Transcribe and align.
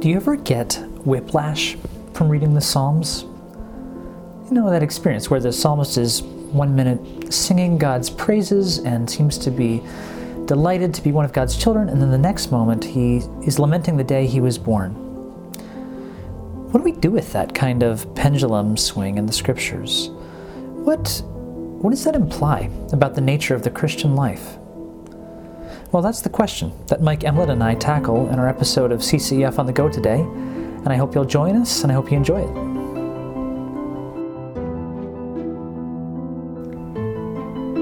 Do 0.00 0.08
you 0.08 0.16
ever 0.16 0.36
get 0.36 0.74
whiplash 1.04 1.76
from 2.12 2.28
reading 2.28 2.54
the 2.54 2.60
Psalms? 2.60 3.22
You 3.22 4.52
know 4.52 4.70
that 4.70 4.82
experience 4.82 5.28
where 5.30 5.40
the 5.40 5.52
psalmist 5.52 5.98
is 5.98 6.22
one 6.22 6.76
minute 6.76 7.32
singing 7.32 7.78
God's 7.78 8.08
praises 8.08 8.78
and 8.78 9.10
seems 9.10 9.38
to 9.38 9.50
be 9.50 9.82
delighted 10.44 10.94
to 10.94 11.02
be 11.02 11.12
one 11.12 11.24
of 11.24 11.32
God's 11.32 11.56
children, 11.56 11.88
and 11.88 12.00
then 12.00 12.10
the 12.10 12.18
next 12.18 12.52
moment 12.52 12.84
he 12.84 13.16
is 13.44 13.58
lamenting 13.58 13.96
the 13.96 14.04
day 14.04 14.26
he 14.26 14.40
was 14.40 14.58
born. 14.58 14.92
What 16.70 16.80
do 16.80 16.84
we 16.84 16.92
do 16.92 17.10
with 17.10 17.32
that 17.32 17.54
kind 17.54 17.82
of 17.82 18.14
pendulum 18.14 18.76
swing 18.76 19.18
in 19.18 19.26
the 19.26 19.32
scriptures? 19.32 20.10
What, 20.84 21.22
what 21.24 21.90
does 21.90 22.04
that 22.04 22.14
imply 22.14 22.70
about 22.92 23.14
the 23.14 23.20
nature 23.20 23.54
of 23.54 23.62
the 23.62 23.70
Christian 23.70 24.14
life? 24.14 24.58
Well, 25.96 26.02
that's 26.02 26.20
the 26.20 26.28
question 26.28 26.72
that 26.88 27.00
Mike 27.00 27.20
Emlet 27.20 27.48
and 27.48 27.64
I 27.64 27.74
tackle 27.74 28.28
in 28.28 28.38
our 28.38 28.50
episode 28.50 28.92
of 28.92 29.00
CCEF 29.00 29.58
on 29.58 29.64
the 29.64 29.72
Go 29.72 29.88
today, 29.88 30.20
and 30.20 30.90
I 30.90 30.96
hope 30.96 31.14
you'll 31.14 31.24
join 31.24 31.56
us 31.56 31.84
and 31.84 31.90
I 31.90 31.94
hope 31.94 32.10
you 32.10 32.18
enjoy 32.18 32.42
it. 32.42 32.54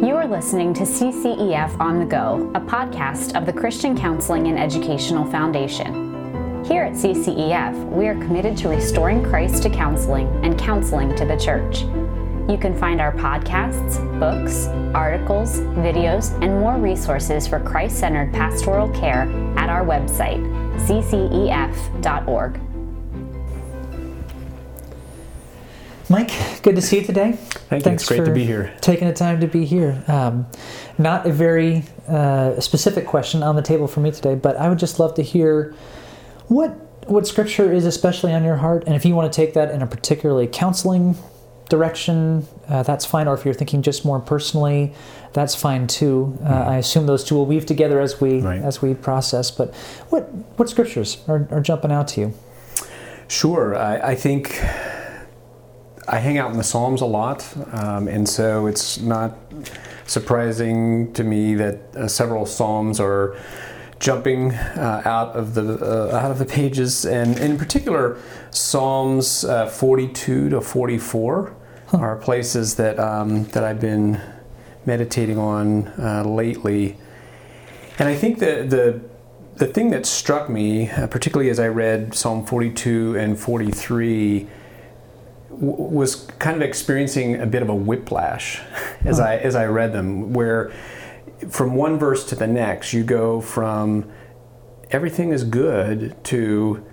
You 0.07 0.15
are 0.15 0.29
listening 0.29 0.73
to 0.75 0.85
CCEF 0.85 1.81
on 1.81 1.99
the 1.99 2.07
Go, 2.07 2.53
a 2.55 2.61
podcast 2.61 3.37
of 3.37 3.47
the 3.47 3.53
Christian 3.53 3.99
Counseling 3.99 4.47
and 4.47 4.61
Educational 4.61 5.29
Foundation. 5.29 6.65
Here 6.65 6.85
at 6.85 6.93
CCEF, 6.93 7.91
we 7.91 8.07
are 8.07 8.15
committed 8.15 8.57
to 8.59 8.69
restoring 8.69 9.25
Christ 9.25 9.65
to 9.65 9.71
counseling 9.71 10.29
and 10.45 10.57
counseling 10.57 11.17
to 11.17 11.25
the 11.25 11.37
church. 11.37 11.83
You 12.49 12.59
can 12.59 12.77
find 12.79 13.01
our 13.01 13.13
podcasts, 13.13 13.99
books, 14.21 14.67
articles, 14.95 15.61
videos, 15.61 16.31
and 16.43 16.61
more 16.61 16.77
resources 16.77 17.47
for 17.47 17.59
Christ 17.59 17.99
centered 17.99 18.35
pastoral 18.35 18.91
care 18.91 19.23
at 19.57 19.71
our 19.71 19.83
website, 19.83 20.43
ccef.org. 20.87 22.61
Mike, 26.11 26.63
good 26.63 26.77
to 26.77 26.83
see 26.83 26.99
you 26.99 27.05
today. 27.07 27.33
Thank 27.33 27.87
you. 27.87 27.93
It's 27.93 28.07
great 28.07 28.27
to 28.27 28.31
be 28.31 28.45
here. 28.45 28.75
Taking 28.83 29.09
the 29.09 29.15
time 29.15 29.41
to 29.41 29.47
be 29.47 29.65
here. 29.65 30.05
Um, 30.07 30.47
not 30.99 31.27
a 31.27 31.33
very 31.33 31.85
uh, 32.07 32.61
specific 32.61 33.07
question 33.07 33.43
on 33.43 33.57
the 33.57 33.63
table 33.63 33.89
for 33.89 34.01
me 34.01 34.11
today, 34.11 34.35
but 34.35 34.59
I 34.59 34.69
would 34.69 34.79
just 34.79 35.01
love 35.01 35.15
to 35.15 35.23
hear 35.23 35.75
what 36.49 36.79
what 37.09 37.27
Scripture 37.27 37.71
is 37.73 37.85
especially 37.85 38.33
on 38.33 38.45
your 38.45 38.57
heart, 38.57 38.85
and 38.87 38.95
if 38.95 39.05
you 39.05 39.15
want 39.15 39.31
to 39.33 39.37
take 39.37 39.55
that 39.55 39.71
in 39.71 39.83
a 39.83 39.87
particularly 39.87 40.47
counseling 40.47 41.17
direction, 41.69 42.47
uh, 42.69 42.83
that's 42.83 43.05
fine. 43.05 43.27
Or 43.29 43.35
if 43.35 43.45
you're 43.45 43.55
thinking 43.55 43.83
just 43.83 44.05
more 44.05 44.21
personally, 44.21 44.93
that's 45.33 45.55
fine 45.55 45.87
too. 45.87 46.39
Uh, 46.43 46.49
mm-hmm. 46.49 46.71
I 46.71 46.77
assume 46.77 47.07
those 47.07 47.25
two 47.25 47.35
will 47.35 47.47
weave 47.47 47.67
together 47.67 48.01
as 48.01 48.21
we 48.21 48.41
right. 48.41 48.63
as 48.63 48.83
we 48.83 48.95
process. 48.95 49.51
But 49.51 49.75
what 50.11 50.33
what 50.57 50.69
scriptures 50.69 51.19
are, 51.29 51.49
are 51.51 51.61
jumping 51.61 51.93
out 51.93 52.09
to 52.09 52.21
you? 52.21 52.35
Sure, 53.29 53.75
I, 53.77 54.11
I 54.11 54.15
think 54.15 54.63
I 56.07 56.19
hang 56.19 56.39
out 56.39 56.51
in 56.51 56.59
the 56.59 56.65
Psalms 56.65 57.01
a 57.01 57.07
lot, 57.07 57.47
um, 57.73 58.09
and 58.09 58.29
so 58.29 58.67
it's 58.67 59.01
not 59.01 59.37
surprising 60.07 61.13
to 61.15 61.25
me 61.25 61.55
that 61.55 61.97
uh, 61.97 62.09
several 62.09 62.45
Psalms 62.45 63.01
are 63.01 63.37
jumping 64.05 64.53
uh, 64.53 65.01
out 65.07 65.35
of 65.35 65.55
the 65.55 65.79
uh, 65.83 66.15
out 66.15 66.31
of 66.31 66.39
the 66.39 66.45
pages, 66.45 67.07
and 67.07 67.39
in 67.39 67.57
particular, 67.57 68.19
Psalms 68.51 69.47
uh, 69.47 69.67
42 69.67 70.51
to 70.51 70.61
44 70.61 71.57
huh. 71.87 71.97
are 71.97 72.17
places 72.17 72.75
that 72.75 72.99
um, 72.99 73.45
that 73.47 73.65
I've 73.65 73.81
been 73.81 74.21
meditating 74.85 75.39
on 75.39 75.89
uh, 75.99 76.23
lately, 76.23 76.99
and 77.99 78.07
I 78.07 78.15
think 78.15 78.41
that 78.41 78.69
the 78.69 79.01
the 79.57 79.67
thing 79.67 79.89
that 79.91 80.05
struck 80.05 80.51
me, 80.51 80.91
uh, 80.91 81.07
particularly 81.07 81.49
as 81.49 81.59
I 81.59 81.69
read 81.69 82.15
Psalm 82.15 82.45
42 82.45 83.17
and 83.17 83.39
43 83.39 84.47
was 85.49 86.27
kind 86.41 86.57
of 86.57 86.63
experiencing 86.63 87.41
a 87.41 87.47
bit 87.47 87.63
of 87.63 87.71
a 87.71 87.75
whiplash 87.75 88.61
as. 89.05 89.19
I 89.19 89.37
as 89.37 89.55
I 89.55 89.65
read 89.65 89.95
them, 89.95 90.35
where 90.35 90.73
from 91.49 91.75
one 91.75 91.99
verse 91.99 92.25
to 92.27 92.35
the 92.35 92.47
next 92.47 92.93
you 92.93 93.05
go 93.05 93.41
from 93.41 94.11
everything 94.91 95.31
is 95.31 95.45
good 95.45 96.17
to 96.25 96.85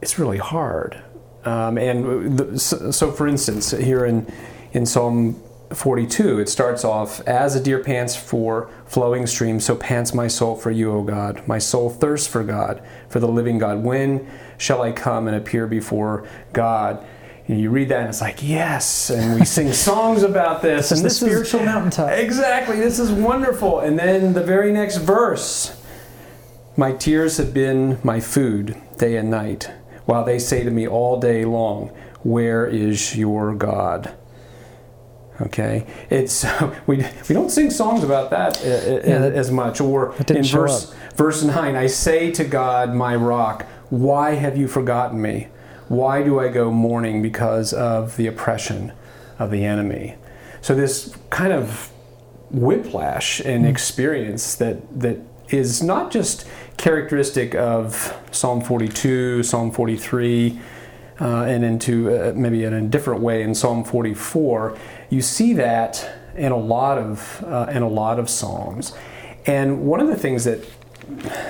it's 0.00 0.18
really 0.18 0.38
hard. 0.38 1.02
Um, 1.44 1.78
and 1.78 2.38
the, 2.38 2.58
so, 2.58 2.90
so, 2.90 3.10
for 3.10 3.26
instance, 3.26 3.70
here 3.70 4.04
in 4.04 4.26
in 4.72 4.84
Psalm 4.84 5.42
42, 5.72 6.40
it 6.40 6.48
starts 6.48 6.84
off 6.84 7.20
as 7.22 7.54
a 7.54 7.62
deer 7.62 7.82
pants 7.82 8.16
for 8.16 8.70
flowing 8.86 9.26
streams, 9.26 9.64
so 9.64 9.76
pants 9.76 10.14
my 10.14 10.28
soul 10.28 10.56
for 10.56 10.70
you, 10.70 10.92
O 10.92 11.02
God. 11.02 11.46
My 11.46 11.58
soul 11.58 11.90
thirsts 11.90 12.26
for 12.26 12.42
God, 12.42 12.82
for 13.08 13.20
the 13.20 13.28
living 13.28 13.58
God. 13.58 13.82
When 13.82 14.28
shall 14.56 14.82
I 14.82 14.92
come 14.92 15.26
and 15.26 15.36
appear 15.36 15.66
before 15.66 16.26
God? 16.52 17.04
And 17.48 17.58
you 17.58 17.70
read 17.70 17.88
that 17.88 18.00
and 18.00 18.08
it's 18.10 18.20
like, 18.20 18.42
yes, 18.42 19.08
and 19.08 19.40
we 19.40 19.46
sing 19.46 19.72
songs 19.72 20.22
about 20.22 20.60
this. 20.60 20.92
and 20.92 21.02
this 21.02 21.18
the 21.18 21.26
spiritual 21.26 21.60
is, 21.60 21.66
mountaintop. 21.66 22.10
Exactly, 22.10 22.76
this 22.76 22.98
is 22.98 23.10
wonderful. 23.10 23.80
And 23.80 23.98
then 23.98 24.34
the 24.34 24.44
very 24.44 24.70
next 24.70 24.98
verse 24.98 25.82
My 26.76 26.92
tears 26.92 27.38
have 27.38 27.54
been 27.54 27.98
my 28.04 28.20
food 28.20 28.76
day 28.98 29.16
and 29.16 29.30
night, 29.30 29.70
while 30.04 30.24
they 30.24 30.38
say 30.38 30.62
to 30.62 30.70
me 30.70 30.86
all 30.86 31.18
day 31.18 31.46
long, 31.46 31.88
Where 32.22 32.66
is 32.66 33.16
your 33.16 33.54
God? 33.54 34.14
Okay, 35.40 35.86
it's 36.10 36.44
we, 36.86 37.06
we 37.28 37.34
don't 37.34 37.50
sing 37.50 37.70
songs 37.70 38.04
about 38.04 38.30
that 38.30 38.60
uh, 38.62 38.68
uh, 38.68 39.00
yeah, 39.06 39.38
as 39.38 39.50
much. 39.50 39.80
Or 39.80 40.14
in 40.28 40.44
verse 40.44 40.92
verse 41.14 41.42
nine, 41.42 41.76
I 41.76 41.86
say 41.86 42.30
to 42.32 42.44
God, 42.44 42.94
my 42.94 43.16
rock, 43.16 43.64
why 43.88 44.34
have 44.34 44.58
you 44.58 44.68
forgotten 44.68 45.22
me? 45.22 45.48
Why 45.88 46.22
do 46.22 46.38
I 46.38 46.48
go 46.48 46.70
mourning 46.70 47.22
because 47.22 47.72
of 47.72 48.16
the 48.16 48.26
oppression 48.26 48.92
of 49.38 49.50
the 49.50 49.64
enemy? 49.64 50.16
So 50.60 50.74
this 50.74 51.16
kind 51.30 51.52
of 51.52 51.90
whiplash 52.50 53.40
and 53.40 53.64
hmm. 53.64 53.70
experience 53.70 54.54
that 54.56 55.00
that 55.00 55.18
is 55.48 55.82
not 55.82 56.10
just 56.10 56.46
characteristic 56.76 57.54
of 57.54 58.16
Psalm 58.30 58.60
42, 58.60 59.42
Psalm 59.42 59.70
43, 59.70 60.60
uh, 61.20 61.42
and 61.42 61.64
into 61.64 62.14
uh, 62.14 62.32
maybe 62.34 62.64
in 62.64 62.72
a 62.72 62.82
different 62.82 63.22
way 63.22 63.42
in 63.42 63.54
Psalm 63.54 63.82
44. 63.82 64.78
You 65.10 65.22
see 65.22 65.54
that 65.54 66.08
in 66.36 66.52
a 66.52 66.56
lot 66.56 66.98
of 66.98 67.44
uh, 67.46 67.66
in 67.70 67.82
a 67.82 67.88
lot 67.88 68.18
of 68.18 68.30
psalms, 68.30 68.92
and 69.46 69.86
one 69.86 70.00
of 70.00 70.08
the 70.08 70.16
things 70.16 70.44
that 70.44 70.64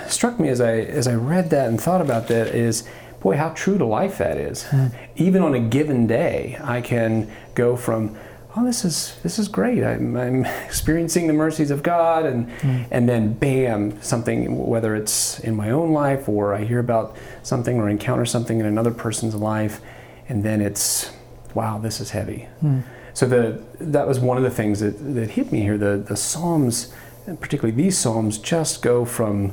struck 0.09 0.38
me 0.38 0.48
as 0.48 0.60
I 0.60 0.78
as 0.78 1.06
I 1.06 1.15
read 1.15 1.50
that 1.50 1.69
and 1.69 1.81
thought 1.81 2.00
about 2.00 2.28
that 2.28 2.48
is 2.48 2.88
boy, 3.20 3.36
how 3.36 3.50
true 3.50 3.78
to 3.78 3.84
life 3.84 4.18
that 4.18 4.36
is. 4.36 4.64
Mm. 4.64 4.94
Even 5.16 5.42
on 5.42 5.54
a 5.54 5.60
given 5.60 6.06
day, 6.06 6.58
I 6.62 6.80
can 6.80 7.30
go 7.54 7.76
from, 7.76 8.16
oh, 8.56 8.64
this 8.64 8.84
is 8.84 9.18
this 9.22 9.38
is 9.38 9.48
great. 9.48 9.82
I'm, 9.82 10.16
I'm 10.16 10.44
experiencing 10.66 11.26
the 11.26 11.32
mercies 11.32 11.70
of 11.70 11.82
God, 11.82 12.24
and 12.26 12.48
mm. 12.60 12.86
and 12.90 13.08
then 13.08 13.34
bam, 13.34 14.00
something 14.02 14.66
whether 14.66 14.94
it's 14.94 15.40
in 15.40 15.56
my 15.56 15.70
own 15.70 15.92
life 15.92 16.28
or 16.28 16.54
I 16.54 16.64
hear 16.64 16.78
about 16.78 17.16
something 17.42 17.78
or 17.78 17.88
encounter 17.88 18.24
something 18.24 18.60
in 18.60 18.66
another 18.66 18.92
person's 18.92 19.34
life, 19.34 19.80
and 20.28 20.44
then 20.44 20.60
it's, 20.60 21.10
wow, 21.54 21.78
this 21.78 22.00
is 22.00 22.10
heavy. 22.10 22.48
Mm. 22.62 22.82
So 23.14 23.26
the 23.26 23.62
that 23.80 24.06
was 24.06 24.20
one 24.20 24.36
of 24.36 24.44
the 24.44 24.50
things 24.50 24.80
that, 24.80 25.14
that 25.14 25.30
hit 25.30 25.50
me 25.50 25.60
here. 25.60 25.76
The 25.76 25.96
the 25.96 26.16
Psalms, 26.16 26.92
particularly 27.40 27.74
these 27.74 27.98
Psalms, 27.98 28.38
just 28.38 28.80
go 28.80 29.04
from 29.04 29.52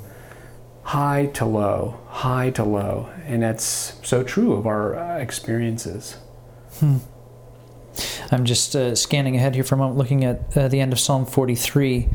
high 0.86 1.26
to 1.34 1.46
low, 1.46 2.00
high 2.08 2.52
to 2.52 2.64
low. 2.64 3.10
And 3.26 3.42
that's 3.42 3.98
so 4.04 4.24
true 4.24 4.54
of 4.54 4.68
our 4.68 4.96
uh, 4.96 5.18
experiences. 5.18 6.18
Hmm. 6.80 6.98
I'm 8.32 8.46
just 8.46 8.76
uh, 8.76 8.96
scanning 8.96 9.36
ahead 9.36 9.56
here 9.56 9.64
for 9.64 9.76
a 9.76 9.78
moment, 9.78 9.98
looking 9.98 10.24
at 10.24 10.56
uh, 10.56 10.68
the 10.68 10.80
end 10.80 10.94
of 10.94 11.00
Psalm 11.00 11.26
43. 11.26 12.10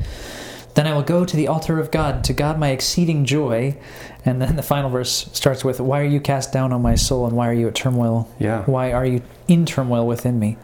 Then 0.75 0.87
I 0.87 0.95
will 0.95 1.03
go 1.03 1.25
to 1.25 1.37
the 1.37 1.49
altar 1.49 1.81
of 1.81 1.91
God, 1.91 2.23
to 2.25 2.33
God 2.33 2.61
my 2.61 2.69
exceeding 2.69 3.25
joy. 3.25 3.77
And 4.25 4.41
then 4.41 4.55
the 4.55 4.63
final 4.63 4.89
verse 4.89 5.29
starts 5.33 5.65
with, 5.65 5.81
Why 5.81 6.01
are 6.01 6.05
you 6.05 6.21
cast 6.21 6.53
down 6.53 6.73
on 6.73 6.81
my 6.81 6.95
soul, 6.95 7.27
and 7.27 7.37
why 7.37 7.49
are 7.49 7.55
you 7.55 7.67
at 7.67 7.75
turmoil? 7.75 8.29
Yeah. 8.39 8.63
Why 8.65 8.93
are 8.93 9.05
you 9.05 9.23
in 9.49 9.67
turmoil 9.67 10.07
within 10.07 10.39
me? 10.39 10.59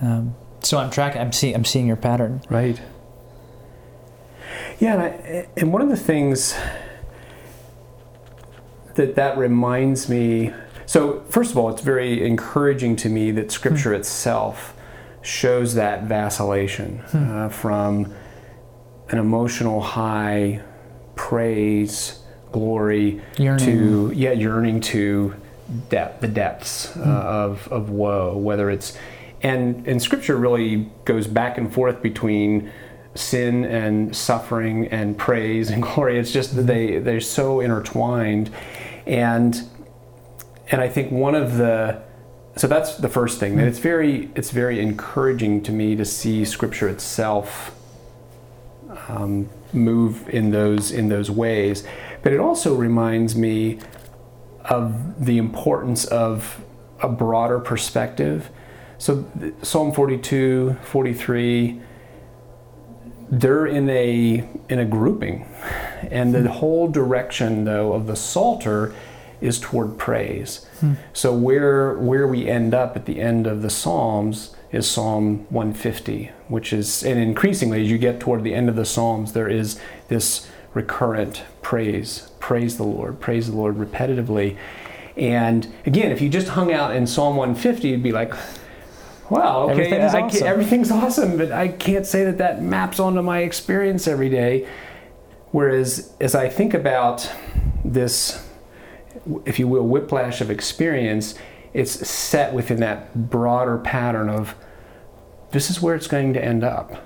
Um, 0.00 0.36
so 0.60 0.78
I'm 0.78 0.90
tracking. 0.90 1.20
I'm 1.20 1.32
seeing. 1.32 1.54
I'm 1.54 1.64
seeing 1.64 1.86
your 1.86 1.96
pattern. 1.96 2.42
Right. 2.48 2.80
Yeah, 4.78 4.94
and, 4.94 5.02
I, 5.02 5.48
and 5.56 5.72
one 5.72 5.82
of 5.82 5.88
the 5.88 5.96
things 5.96 6.54
that 9.00 9.14
that 9.14 9.38
reminds 9.38 10.08
me. 10.08 10.52
So, 10.84 11.20
first 11.30 11.52
of 11.52 11.56
all, 11.56 11.70
it's 11.70 11.82
very 11.82 12.24
encouraging 12.24 12.96
to 12.96 13.08
me 13.08 13.30
that 13.32 13.50
Scripture 13.50 13.90
hmm. 13.90 14.00
itself 14.00 14.74
shows 15.22 15.74
that 15.74 16.04
vacillation 16.04 16.98
hmm. 16.98 17.30
uh, 17.30 17.48
from 17.48 18.12
an 19.08 19.18
emotional 19.18 19.80
high, 19.80 20.62
praise, 21.14 22.20
glory, 22.52 23.20
yearning. 23.38 23.66
to 23.66 24.12
yeah, 24.14 24.32
yearning 24.32 24.80
to 24.80 25.34
depth, 25.88 26.20
the 26.20 26.28
depths 26.28 26.94
uh, 26.96 27.00
hmm. 27.00 27.10
of 27.10 27.68
of 27.68 27.90
woe. 27.90 28.36
Whether 28.36 28.70
it's 28.70 28.98
and 29.42 29.86
and 29.86 30.02
Scripture 30.02 30.36
really 30.36 30.90
goes 31.06 31.26
back 31.26 31.56
and 31.56 31.72
forth 31.72 32.02
between 32.02 32.70
sin 33.14 33.64
and 33.64 34.14
suffering 34.14 34.86
and 34.88 35.16
praise 35.18 35.70
and 35.70 35.82
glory. 35.94 36.18
It's 36.18 36.32
just 36.32 36.54
that 36.56 36.62
they 36.62 36.98
they're 36.98 37.20
so 37.20 37.60
intertwined, 37.60 38.50
and 39.10 39.68
and 40.70 40.80
I 40.80 40.88
think 40.88 41.10
one 41.10 41.34
of 41.34 41.56
the 41.56 42.00
so 42.56 42.66
that's 42.66 42.96
the 42.96 43.08
first 43.08 43.40
thing. 43.40 43.56
That 43.56 43.66
it's 43.66 43.78
very 43.78 44.30
it's 44.34 44.50
very 44.50 44.80
encouraging 44.80 45.62
to 45.64 45.72
me 45.72 45.96
to 45.96 46.04
see 46.04 46.44
Scripture 46.44 46.88
itself 46.88 47.74
um, 49.08 49.48
move 49.72 50.28
in 50.28 50.50
those 50.50 50.92
in 50.92 51.08
those 51.08 51.30
ways, 51.30 51.84
but 52.22 52.32
it 52.32 52.40
also 52.40 52.74
reminds 52.74 53.34
me 53.34 53.80
of 54.64 55.24
the 55.24 55.38
importance 55.38 56.04
of 56.04 56.64
a 57.00 57.08
broader 57.08 57.58
perspective. 57.58 58.50
So 58.98 59.26
Psalm 59.62 59.92
42, 59.92 60.76
43 60.82 61.80
they're 63.32 63.66
in 63.66 63.88
a 63.88 64.48
in 64.68 64.78
a 64.80 64.84
grouping 64.84 65.48
and 66.10 66.34
the 66.34 66.50
whole 66.50 66.88
direction 66.88 67.64
though 67.64 67.92
of 67.92 68.06
the 68.06 68.16
psalter 68.16 68.94
is 69.40 69.58
toward 69.58 69.98
praise 69.98 70.66
hmm. 70.80 70.94
so 71.12 71.32
where 71.34 71.94
where 71.94 72.26
we 72.26 72.48
end 72.48 72.74
up 72.74 72.96
at 72.96 73.06
the 73.06 73.20
end 73.20 73.46
of 73.46 73.62
the 73.62 73.70
psalms 73.70 74.54
is 74.72 74.88
psalm 74.90 75.46
150 75.50 76.30
which 76.48 76.72
is 76.72 77.02
and 77.02 77.18
increasingly 77.18 77.82
as 77.82 77.90
you 77.90 77.98
get 77.98 78.20
toward 78.20 78.44
the 78.44 78.54
end 78.54 78.68
of 78.68 78.76
the 78.76 78.84
psalms 78.84 79.32
there 79.32 79.48
is 79.48 79.80
this 80.08 80.48
recurrent 80.74 81.42
praise 81.62 82.30
praise 82.38 82.76
the 82.76 82.84
lord 82.84 83.18
praise 83.20 83.50
the 83.50 83.56
lord 83.56 83.76
repetitively 83.76 84.56
and 85.16 85.72
again 85.86 86.12
if 86.12 86.20
you 86.20 86.28
just 86.28 86.48
hung 86.48 86.72
out 86.72 86.94
in 86.94 87.06
psalm 87.06 87.36
150 87.36 87.88
you'd 87.88 88.02
be 88.02 88.12
like 88.12 88.32
Wow, 89.30 89.70
okay, 89.70 89.86
Everything's 89.92 90.14
awesome. 90.14 90.46
everything's 90.46 90.90
awesome, 90.90 91.38
but 91.38 91.52
I 91.52 91.68
can't 91.68 92.04
say 92.04 92.24
that 92.24 92.38
that 92.38 92.62
maps 92.62 92.98
onto 92.98 93.22
my 93.22 93.40
experience 93.40 94.08
every 94.08 94.28
day. 94.28 94.66
Whereas, 95.52 96.14
as 96.20 96.34
I 96.34 96.48
think 96.48 96.74
about 96.74 97.30
this, 97.84 98.46
if 99.44 99.58
you 99.58 99.66
will, 99.66 99.86
whiplash 99.86 100.40
of 100.40 100.50
experience, 100.50 101.34
it's 101.72 102.08
set 102.08 102.52
within 102.52 102.80
that 102.80 103.30
broader 103.30 103.78
pattern 103.78 104.28
of 104.28 104.54
this 105.50 105.70
is 105.70 105.80
where 105.80 105.94
it's 105.94 106.06
going 106.06 106.32
to 106.34 106.44
end 106.44 106.62
up 106.62 107.04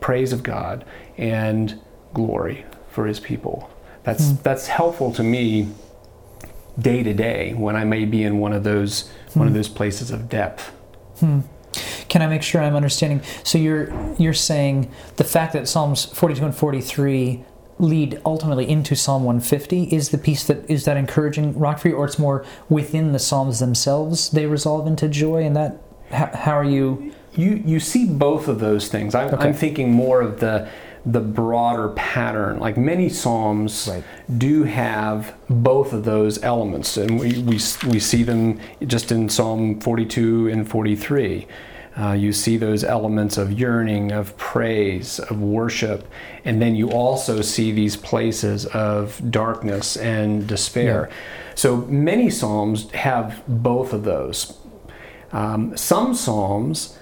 praise 0.00 0.32
of 0.32 0.42
God 0.42 0.84
and 1.16 1.80
glory 2.14 2.64
for 2.90 3.06
his 3.06 3.20
people. 3.20 3.70
That's, 4.02 4.32
mm. 4.32 4.42
that's 4.42 4.66
helpful 4.66 5.12
to 5.12 5.22
me 5.22 5.68
day 6.78 7.02
to 7.02 7.14
day 7.14 7.54
when 7.54 7.76
I 7.76 7.84
may 7.84 8.04
be 8.04 8.22
in 8.22 8.38
one 8.38 8.52
of 8.52 8.64
those, 8.64 9.04
mm. 9.28 9.36
one 9.36 9.46
of 9.46 9.52
hmm. 9.52 9.58
those 9.58 9.68
places 9.68 10.10
of 10.10 10.28
depth. 10.28 10.72
Hmm. 11.20 11.40
Can 12.12 12.20
I 12.20 12.26
make 12.26 12.42
sure 12.42 12.60
I'm 12.60 12.76
understanding? 12.76 13.22
So 13.42 13.56
you're 13.56 13.90
you're 14.18 14.34
saying 14.34 14.92
the 15.16 15.24
fact 15.24 15.54
that 15.54 15.66
Psalms 15.66 16.04
42 16.04 16.44
and 16.44 16.54
43 16.54 17.42
lead 17.78 18.20
ultimately 18.26 18.68
into 18.68 18.94
Psalm 18.94 19.24
150 19.24 19.84
is 19.84 20.10
the 20.10 20.18
piece 20.18 20.46
that 20.46 20.70
is 20.70 20.84
that 20.84 20.98
encouraging 20.98 21.58
rock 21.58 21.78
for 21.78 21.88
you, 21.88 21.96
or 21.96 22.04
it's 22.04 22.18
more 22.18 22.44
within 22.68 23.12
the 23.12 23.18
Psalms 23.18 23.60
themselves 23.60 24.28
they 24.28 24.44
resolve 24.44 24.86
into 24.86 25.08
joy, 25.08 25.42
and 25.42 25.56
that 25.56 25.80
how, 26.10 26.30
how 26.34 26.52
are 26.52 26.64
you? 26.64 27.14
You 27.32 27.62
you 27.64 27.80
see 27.80 28.04
both 28.04 28.46
of 28.46 28.60
those 28.60 28.88
things. 28.88 29.14
I'm, 29.14 29.32
okay. 29.32 29.48
I'm 29.48 29.54
thinking 29.54 29.90
more 29.90 30.20
of 30.20 30.38
the 30.38 30.68
the 31.06 31.20
broader 31.20 31.88
pattern. 31.94 32.60
Like 32.60 32.76
many 32.76 33.08
psalms 33.08 33.88
right. 33.90 34.04
do 34.36 34.64
have 34.64 35.34
both 35.48 35.94
of 35.94 36.04
those 36.04 36.42
elements, 36.42 36.98
and 36.98 37.18
we, 37.18 37.38
we, 37.38 37.58
we 37.88 37.98
see 37.98 38.22
them 38.22 38.60
just 38.86 39.10
in 39.10 39.30
Psalm 39.30 39.80
42 39.80 40.48
and 40.48 40.68
43. 40.68 41.46
Uh, 41.98 42.12
you 42.12 42.32
see 42.32 42.56
those 42.56 42.82
elements 42.84 43.36
of 43.36 43.52
yearning, 43.52 44.12
of 44.12 44.34
praise, 44.38 45.18
of 45.18 45.40
worship, 45.42 46.08
and 46.44 46.60
then 46.60 46.74
you 46.74 46.90
also 46.90 47.42
see 47.42 47.70
these 47.70 47.96
places 47.96 48.64
of 48.66 49.20
darkness 49.30 49.96
and 49.98 50.46
despair. 50.46 51.08
Yeah. 51.10 51.16
So 51.54 51.76
many 51.82 52.30
psalms 52.30 52.90
have 52.92 53.42
both 53.46 53.92
of 53.92 54.04
those. 54.04 54.58
Um, 55.32 55.76
some 55.76 56.14
psalms 56.14 56.98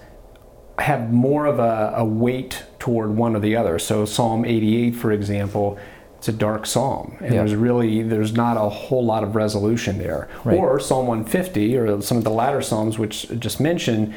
have 0.81 1.13
more 1.13 1.47
of 1.47 1.59
a, 1.59 1.93
a 1.97 2.05
weight 2.05 2.65
toward 2.79 3.11
one 3.11 3.37
or 3.37 3.41
the 3.41 3.55
other. 3.55 3.79
So 3.79 4.05
Psalm 4.05 4.45
88, 4.45 4.97
for 4.97 5.13
example, 5.13 5.79
it's 6.17 6.29
a 6.29 6.33
dark 6.33 6.67
psalm, 6.67 7.17
and 7.21 7.33
yeah. 7.33 7.41
there's 7.41 7.55
really 7.55 8.03
there's 8.03 8.35
not 8.35 8.59
a 8.59 8.69
whole 8.69 9.03
lot 9.03 9.25
of 9.25 9.35
resolution 9.35 9.97
there. 9.97 10.29
Right. 10.45 10.59
Or 10.59 10.79
Psalm 10.79 11.07
150, 11.07 11.79
or 11.79 12.03
some 12.03 12.19
of 12.19 12.25
the 12.25 12.31
latter 12.31 12.61
psalms 12.61 12.99
which 12.99 13.31
I 13.31 13.37
just 13.37 13.59
mentioned, 13.59 14.15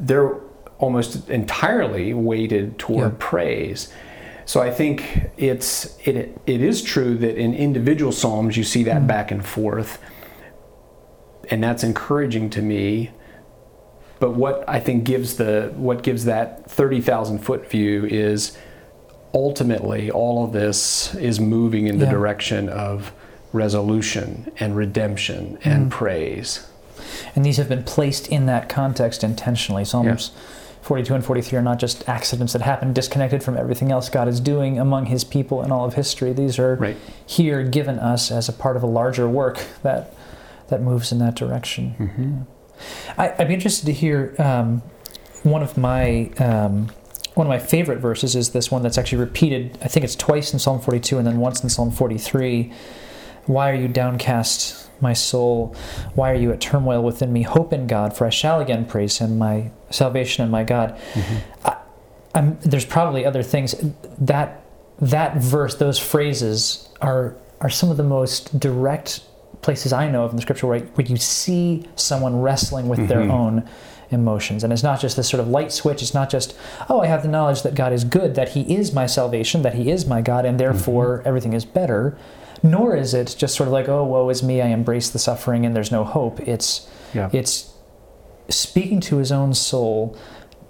they're 0.00 0.34
almost 0.78 1.28
entirely 1.28 2.12
weighted 2.12 2.78
toward 2.78 3.12
yeah. 3.12 3.16
praise. 3.18 3.92
So 4.44 4.60
I 4.60 4.70
think 4.70 5.30
it's 5.36 5.96
it 6.00 6.40
it 6.46 6.60
is 6.60 6.82
true 6.82 7.16
that 7.18 7.36
in 7.36 7.54
individual 7.54 8.12
psalms 8.12 8.56
you 8.56 8.64
see 8.64 8.82
that 8.84 9.02
mm. 9.02 9.06
back 9.06 9.30
and 9.30 9.44
forth, 9.44 10.02
and 11.50 11.62
that's 11.62 11.84
encouraging 11.84 12.50
to 12.50 12.62
me 12.62 13.10
but 14.22 14.36
what 14.36 14.62
I 14.68 14.78
think 14.78 15.02
gives 15.02 15.36
the 15.36 15.72
what 15.74 16.04
gives 16.04 16.26
that 16.26 16.70
thirty 16.70 17.00
thousand 17.00 17.40
foot 17.40 17.68
view 17.68 18.06
is 18.06 18.56
ultimately 19.34 20.12
all 20.12 20.44
of 20.44 20.52
this 20.52 21.12
is 21.16 21.40
moving 21.40 21.88
in 21.88 21.98
the 21.98 22.04
yeah. 22.04 22.12
direction 22.12 22.68
of 22.68 23.12
resolution 23.52 24.52
and 24.60 24.76
redemption 24.76 25.58
and 25.64 25.86
mm. 25.86 25.90
praise. 25.90 26.64
And 27.34 27.44
these 27.44 27.56
have 27.56 27.68
been 27.68 27.84
placed 27.84 28.28
in 28.28 28.46
that 28.46 28.68
context 28.68 29.24
intentionally. 29.24 29.84
Psalms 29.84 30.30
yeah. 30.34 30.42
42 30.82 31.14
and 31.14 31.24
43 31.24 31.58
are 31.58 31.62
not 31.62 31.78
just 31.78 32.08
accidents 32.08 32.52
that 32.52 32.62
happen 32.62 32.92
disconnected 32.92 33.42
from 33.42 33.56
everything 33.56 33.92
else 33.92 34.08
God 34.08 34.26
is 34.26 34.40
doing 34.40 34.80
among 34.80 35.06
his 35.06 35.22
people 35.22 35.62
in 35.62 35.70
all 35.70 35.84
of 35.84 35.94
history. 35.94 36.32
These 36.32 36.58
are 36.58 36.74
right. 36.74 36.96
here 37.24 37.62
given 37.62 38.00
us 38.00 38.32
as 38.32 38.48
a 38.48 38.52
part 38.52 38.76
of 38.76 38.82
a 38.82 38.86
larger 38.86 39.28
work 39.28 39.64
that 39.82 40.14
that 40.68 40.82
moves 40.82 41.12
in 41.12 41.18
that 41.18 41.34
direction. 41.34 41.94
Mm-hmm. 41.98 43.20
I, 43.20 43.34
would 43.38 43.48
be 43.48 43.54
interested 43.54 43.86
to 43.86 43.92
hear 43.92 44.34
um, 44.38 44.82
one 45.42 45.62
of 45.62 45.76
my 45.76 46.30
um, 46.38 46.90
one 47.34 47.46
of 47.46 47.48
my 47.48 47.58
favorite 47.58 47.98
verses 47.98 48.34
is 48.34 48.50
this 48.50 48.70
one 48.70 48.82
that's 48.82 48.98
actually 48.98 49.18
repeated. 49.18 49.78
I 49.82 49.88
think 49.88 50.04
it's 50.04 50.16
twice 50.16 50.52
in 50.52 50.58
Psalm 50.58 50.80
42 50.80 51.18
and 51.18 51.26
then 51.26 51.38
once 51.38 51.62
in 51.62 51.68
Psalm 51.68 51.90
43. 51.90 52.72
Why 53.46 53.70
are 53.70 53.74
you 53.74 53.88
downcast, 53.88 54.81
my 55.02 55.12
soul? 55.12 55.74
Why 56.14 56.30
are 56.30 56.36
you 56.36 56.52
at 56.52 56.60
turmoil 56.60 57.02
within 57.02 57.32
me? 57.32 57.42
Hope 57.42 57.72
in 57.72 57.86
God, 57.86 58.16
for 58.16 58.26
I 58.26 58.30
shall 58.30 58.60
again 58.60 58.86
praise 58.86 59.18
Him, 59.18 59.38
my 59.38 59.70
salvation 59.90 60.42
and 60.42 60.50
my 60.50 60.64
God. 60.64 60.98
Mm-hmm. 61.12 61.68
I, 62.34 62.40
there's 62.60 62.86
probably 62.86 63.26
other 63.26 63.42
things 63.42 63.74
that 64.18 64.64
that 64.98 65.36
verse, 65.36 65.74
those 65.74 65.98
phrases 65.98 66.88
are 67.00 67.36
are 67.60 67.70
some 67.70 67.90
of 67.90 67.96
the 67.96 68.04
most 68.04 68.58
direct 68.58 69.22
places 69.60 69.92
I 69.92 70.10
know 70.10 70.24
of 70.24 70.30
in 70.30 70.36
the 70.36 70.42
scripture 70.42 70.66
where, 70.66 70.80
where 70.80 71.06
you 71.06 71.16
see 71.16 71.86
someone 71.94 72.40
wrestling 72.40 72.88
with 72.88 72.98
mm-hmm. 72.98 73.08
their 73.08 73.22
own 73.22 73.68
emotions. 74.10 74.64
And 74.64 74.72
it's 74.72 74.82
not 74.82 75.00
just 75.00 75.16
this 75.16 75.28
sort 75.28 75.40
of 75.40 75.48
light 75.48 75.72
switch. 75.72 76.02
It's 76.02 76.14
not 76.14 76.28
just, 76.28 76.56
oh, 76.88 77.00
I 77.00 77.06
have 77.06 77.22
the 77.22 77.28
knowledge 77.28 77.62
that 77.62 77.74
God 77.74 77.92
is 77.92 78.04
good, 78.04 78.34
that 78.34 78.50
He 78.50 78.74
is 78.74 78.92
my 78.92 79.06
salvation, 79.06 79.62
that 79.62 79.74
He 79.74 79.90
is 79.90 80.06
my 80.06 80.20
God, 80.20 80.44
and 80.44 80.58
therefore 80.58 81.18
mm-hmm. 81.18 81.28
everything 81.28 81.52
is 81.52 81.64
better. 81.64 82.18
Nor 82.62 82.96
is 82.96 83.12
it 83.12 83.34
just 83.38 83.56
sort 83.56 83.66
of 83.66 83.72
like, 83.72 83.88
oh, 83.88 84.04
woe 84.04 84.28
is 84.28 84.42
me, 84.42 84.62
I 84.62 84.68
embrace 84.68 85.10
the 85.10 85.18
suffering 85.18 85.66
and 85.66 85.74
there's 85.74 85.90
no 85.90 86.04
hope. 86.04 86.40
It's, 86.40 86.88
yeah. 87.12 87.28
it's 87.32 87.72
speaking 88.48 89.00
to 89.00 89.16
his 89.16 89.32
own 89.32 89.52
soul, 89.54 90.16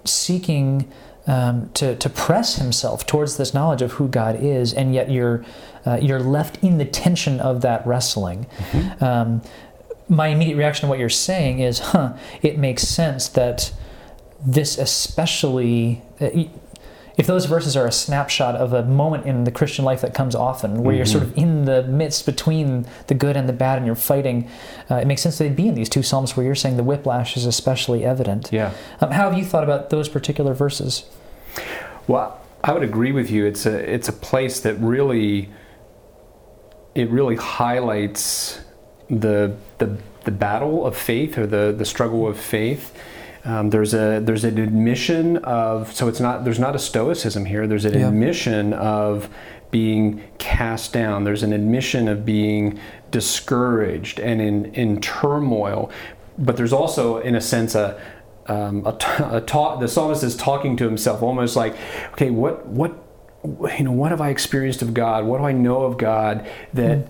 seeking 0.03 0.91
um, 1.27 1.69
to, 1.75 1.95
to 1.95 2.09
press 2.09 2.55
himself 2.55 3.05
towards 3.05 3.37
this 3.37 3.53
knowledge 3.53 3.81
of 3.81 3.93
who 3.93 4.07
God 4.07 4.35
is, 4.43 4.73
and 4.73 4.93
yet 4.93 5.11
you're, 5.11 5.45
uh, 5.85 5.99
you're 6.01 6.19
left 6.19 6.63
in 6.63 6.79
the 6.79 6.85
tension 6.85 7.39
of 7.39 7.61
that 7.61 7.85
wrestling. 7.85 8.47
Mm-hmm. 8.57 9.03
Um, 9.03 9.41
my 10.09 10.27
immediate 10.27 10.57
reaction 10.57 10.87
to 10.87 10.89
what 10.89 10.99
you're 10.99 11.09
saying 11.09 11.59
is, 11.59 11.79
huh, 11.79 12.17
it 12.41 12.57
makes 12.57 12.83
sense 12.83 13.27
that 13.29 13.71
this 14.45 14.77
especially. 14.77 16.01
If 17.15 17.27
those 17.27 17.45
verses 17.45 17.77
are 17.77 17.85
a 17.85 17.91
snapshot 17.91 18.55
of 18.55 18.73
a 18.73 18.83
moment 18.83 19.25
in 19.27 19.43
the 19.43 19.51
Christian 19.51 19.85
life 19.85 20.01
that 20.01 20.15
comes 20.15 20.33
often, 20.33 20.83
where 20.83 20.93
mm-hmm. 20.93 20.97
you're 20.97 21.05
sort 21.05 21.23
of 21.23 21.37
in 21.37 21.65
the 21.65 21.83
midst 21.83 22.25
between 22.25 22.87
the 23.07 23.13
good 23.13 23.37
and 23.37 23.47
the 23.47 23.53
bad 23.53 23.77
and 23.77 23.85
you're 23.85 23.95
fighting, 23.95 24.49
uh, 24.89 24.95
it 24.95 25.05
makes 25.05 25.21
sense 25.21 25.37
they'd 25.37 25.55
be 25.55 25.67
in 25.67 25.75
these 25.75 25.89
two 25.89 26.01
Psalms 26.01 26.35
where 26.35 26.45
you're 26.45 26.55
saying 26.55 26.77
the 26.77 26.83
whiplash 26.83 27.37
is 27.37 27.45
especially 27.45 28.03
evident. 28.03 28.49
Yeah. 28.51 28.73
Um, 28.99 29.11
how 29.11 29.29
have 29.29 29.37
you 29.37 29.45
thought 29.45 29.63
about 29.63 29.91
those 29.91 30.09
particular 30.09 30.53
verses? 30.55 31.05
Well, 32.07 32.39
I 32.63 32.73
would 32.73 32.83
agree 32.83 33.11
with 33.11 33.29
you. 33.29 33.45
It's 33.45 33.65
a 33.65 33.77
it's 33.93 34.09
a 34.09 34.13
place 34.13 34.61
that 34.61 34.75
really 34.75 35.49
it 36.95 37.09
really 37.09 37.35
highlights 37.35 38.59
the 39.09 39.55
the 39.77 39.97
the 40.23 40.31
battle 40.31 40.85
of 40.85 40.95
faith 40.95 41.37
or 41.37 41.45
the 41.45 41.73
the 41.77 41.85
struggle 41.85 42.27
of 42.27 42.39
faith 42.39 42.97
um, 43.45 43.69
there's 43.69 43.93
a 43.93 44.19
there's 44.21 44.43
an 44.43 44.57
admission 44.57 45.37
of 45.37 45.93
so 45.93 46.07
it's 46.07 46.19
not 46.19 46.45
there's 46.45 46.59
not 46.59 46.75
a 46.75 46.79
stoicism 46.79 47.45
here. 47.45 47.67
There's 47.67 47.85
an 47.85 47.99
yeah. 47.99 48.07
admission 48.07 48.73
of 48.73 49.29
being 49.69 50.23
cast 50.37 50.93
down. 50.93 51.23
There's 51.23 51.43
an 51.43 51.51
admission 51.51 52.07
of 52.07 52.25
being 52.25 52.79
discouraged 53.11 54.19
and 54.19 54.41
in 54.41 54.65
in 54.73 55.01
turmoil. 55.01 55.91
But 56.37 56.57
there's 56.57 56.73
also, 56.73 57.17
in 57.17 57.35
a 57.35 57.41
sense, 57.41 57.75
a 57.75 57.99
um, 58.47 58.85
a, 58.85 58.93
t- 58.93 59.23
a 59.23 59.41
talk. 59.41 59.79
The 59.79 59.87
psalmist 59.87 60.23
is 60.23 60.35
talking 60.35 60.77
to 60.77 60.85
himself, 60.85 61.21
almost 61.21 61.55
like, 61.55 61.75
okay, 62.13 62.29
what 62.29 62.65
what 62.65 62.97
you 63.43 63.83
know, 63.83 63.91
what 63.91 64.11
have 64.11 64.21
I 64.21 64.29
experienced 64.29 64.81
of 64.81 64.93
God? 64.93 65.25
What 65.25 65.39
do 65.39 65.43
I 65.45 65.51
know 65.51 65.83
of 65.83 65.97
God 65.97 66.47
that 66.73 67.09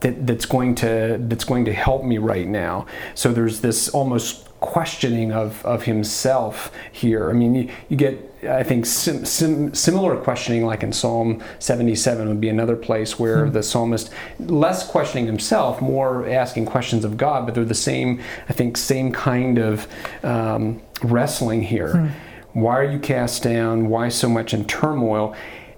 that, 0.00 0.26
that's 0.26 0.46
going 0.46 0.76
to 0.76 1.18
that's 1.20 1.44
going 1.44 1.64
to 1.64 1.72
help 1.72 2.04
me 2.04 2.18
right 2.18 2.46
now? 2.46 2.86
So 3.14 3.32
there's 3.32 3.60
this 3.60 3.88
almost 3.88 4.48
questioning 4.62 5.32
of, 5.32 5.62
of 5.66 5.82
himself 5.82 6.72
here. 6.92 7.28
I 7.28 7.34
mean, 7.34 7.54
you, 7.54 7.70
you 7.90 7.96
get, 7.96 8.18
I 8.48 8.62
think, 8.62 8.86
sim, 8.86 9.26
sim, 9.26 9.74
similar 9.74 10.16
questioning 10.16 10.64
like 10.64 10.82
in 10.82 10.92
Psalm 10.92 11.42
77 11.58 12.28
would 12.28 12.40
be 12.40 12.48
another 12.48 12.76
place 12.76 13.18
where 13.18 13.46
hmm. 13.46 13.52
the 13.52 13.62
psalmist, 13.62 14.10
less 14.38 14.88
questioning 14.88 15.26
himself, 15.26 15.82
more 15.82 16.26
asking 16.28 16.66
questions 16.66 17.04
of 17.04 17.16
God, 17.16 17.44
but 17.44 17.54
they're 17.54 17.64
the 17.64 17.74
same, 17.74 18.22
I 18.48 18.54
think, 18.54 18.78
same 18.78 19.12
kind 19.12 19.58
of 19.58 19.86
um, 20.22 20.80
wrestling 21.02 21.62
here. 21.62 21.92
Hmm. 21.92 22.58
Why 22.58 22.78
are 22.78 22.90
you 22.90 23.00
cast 23.00 23.42
down? 23.42 23.88
Why 23.88 24.08
so 24.08 24.28
much 24.28 24.54
in 24.54 24.64
turmoil? 24.64 25.34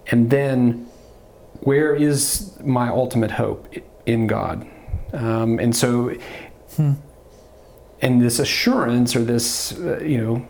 And 0.09 0.29
then, 0.31 0.87
where 1.61 1.95
is 1.95 2.59
my 2.63 2.91
ultimate 2.91 3.31
hope? 3.31 3.75
In 4.05 4.27
God. 4.27 4.67
Um, 5.15 5.59
and 5.59 5.75
so, 5.75 6.15
hmm 6.77 6.93
and 8.05 8.23
this 8.23 8.39
assurance 8.39 9.17
or 9.17 9.25
this 9.25 9.77
uh, 9.79 9.99
you 9.99 10.19
know 10.19 10.47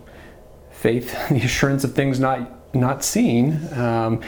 faith 0.70 1.12
the 1.30 1.40
assurance 1.42 1.84
of 1.84 1.94
things 1.94 2.20
not 2.20 2.74
not 2.74 3.04
seen 3.04 3.72
um, 3.74 4.20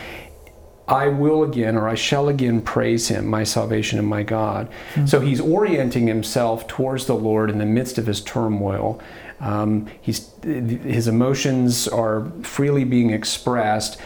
I 0.89 1.09
will 1.09 1.43
again, 1.43 1.77
or 1.77 1.89
I 1.89 1.97
shall 1.97 2.29
again 2.29 2.63
praise 2.63 3.09
him, 3.09 3.27
my 3.27 3.43
salvation 3.43 3.99
and 3.99 4.07
my 4.07 4.23
God. 4.23 4.71
Mm-hmm. 4.95 5.07
So 5.07 5.21
he's 5.21 5.41
orienting 5.41 6.07
himself 6.07 6.69
towards 6.69 7.07
the 7.07 7.15
Lord 7.15 7.51
in 7.51 7.59
the 7.59 7.67
midst 7.67 7.99
of 7.99 8.07
his 8.07 8.21
turmoil. 8.21 9.01
Um, 9.41 9.89
he's, 10.01 10.31
his 10.43 11.09
emotions 11.09 11.89
are 11.89 12.31
freely 12.43 12.85
being 12.85 13.11
expressed, 13.11 14.01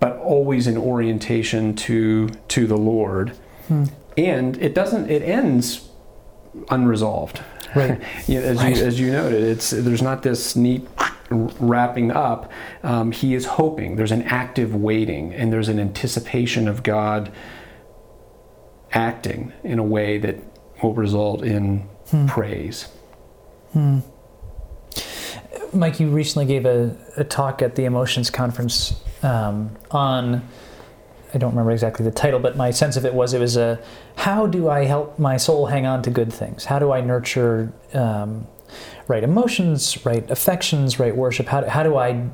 but 0.00 0.16
always 0.16 0.66
in 0.66 0.76
orientation 0.76 1.76
to, 1.76 2.28
to 2.28 2.66
the 2.66 2.76
Lord. 2.76 3.30
Mm-hmm. 3.68 3.84
And 4.18 4.58
it 4.58 4.74
doesn't, 4.74 5.08
it 5.08 5.22
ends 5.22 5.88
unresolved. 6.70 7.40
Right. 7.76 8.00
you 8.26 8.40
know, 8.40 8.46
as, 8.46 8.56
right. 8.58 8.76
You, 8.76 8.84
as 8.84 9.00
you 9.00 9.12
noted, 9.12 9.42
it's 9.42 9.70
there's 9.70 10.02
not 10.02 10.22
this 10.22 10.56
neat 10.56 10.86
wrapping 11.30 12.10
up. 12.10 12.50
Um, 12.82 13.12
he 13.12 13.34
is 13.34 13.46
hoping. 13.46 13.96
There's 13.96 14.12
an 14.12 14.22
active 14.22 14.74
waiting, 14.74 15.34
and 15.34 15.52
there's 15.52 15.68
an 15.68 15.80
anticipation 15.80 16.68
of 16.68 16.82
God 16.82 17.32
acting 18.92 19.52
in 19.62 19.78
a 19.78 19.82
way 19.82 20.18
that 20.18 20.36
will 20.82 20.94
result 20.94 21.42
in 21.42 21.88
hmm. 22.10 22.26
praise. 22.26 22.88
Hmm. 23.72 24.00
Mike, 25.72 26.00
you 26.00 26.08
recently 26.08 26.46
gave 26.46 26.64
a, 26.64 26.96
a, 27.16 27.24
talk 27.24 27.60
at 27.60 27.74
the 27.74 27.84
Emotions 27.84 28.30
Conference 28.30 28.98
um, 29.22 29.76
on 29.90 30.46
I 31.36 31.38
don't 31.38 31.50
remember 31.50 31.72
exactly 31.72 32.02
the 32.02 32.10
title, 32.10 32.40
but 32.40 32.56
my 32.56 32.70
sense 32.70 32.96
of 32.96 33.04
it 33.04 33.12
was 33.12 33.34
it 33.34 33.40
was 33.40 33.58
a 33.58 33.78
how 34.16 34.46
do 34.46 34.70
I 34.70 34.84
help 34.84 35.18
my 35.18 35.36
soul 35.36 35.66
hang 35.66 35.84
on 35.84 36.00
to 36.04 36.10
good 36.10 36.32
things? 36.32 36.64
How 36.64 36.78
do 36.78 36.92
I 36.92 37.02
nurture 37.02 37.74
um, 37.92 38.46
right 39.06 39.22
emotions, 39.22 40.02
right 40.06 40.28
affections, 40.30 40.98
right 40.98 41.14
worship? 41.14 41.48
How 41.48 41.60
do, 41.60 41.66
how 41.66 41.82
do 41.82 41.98
I 41.98 42.26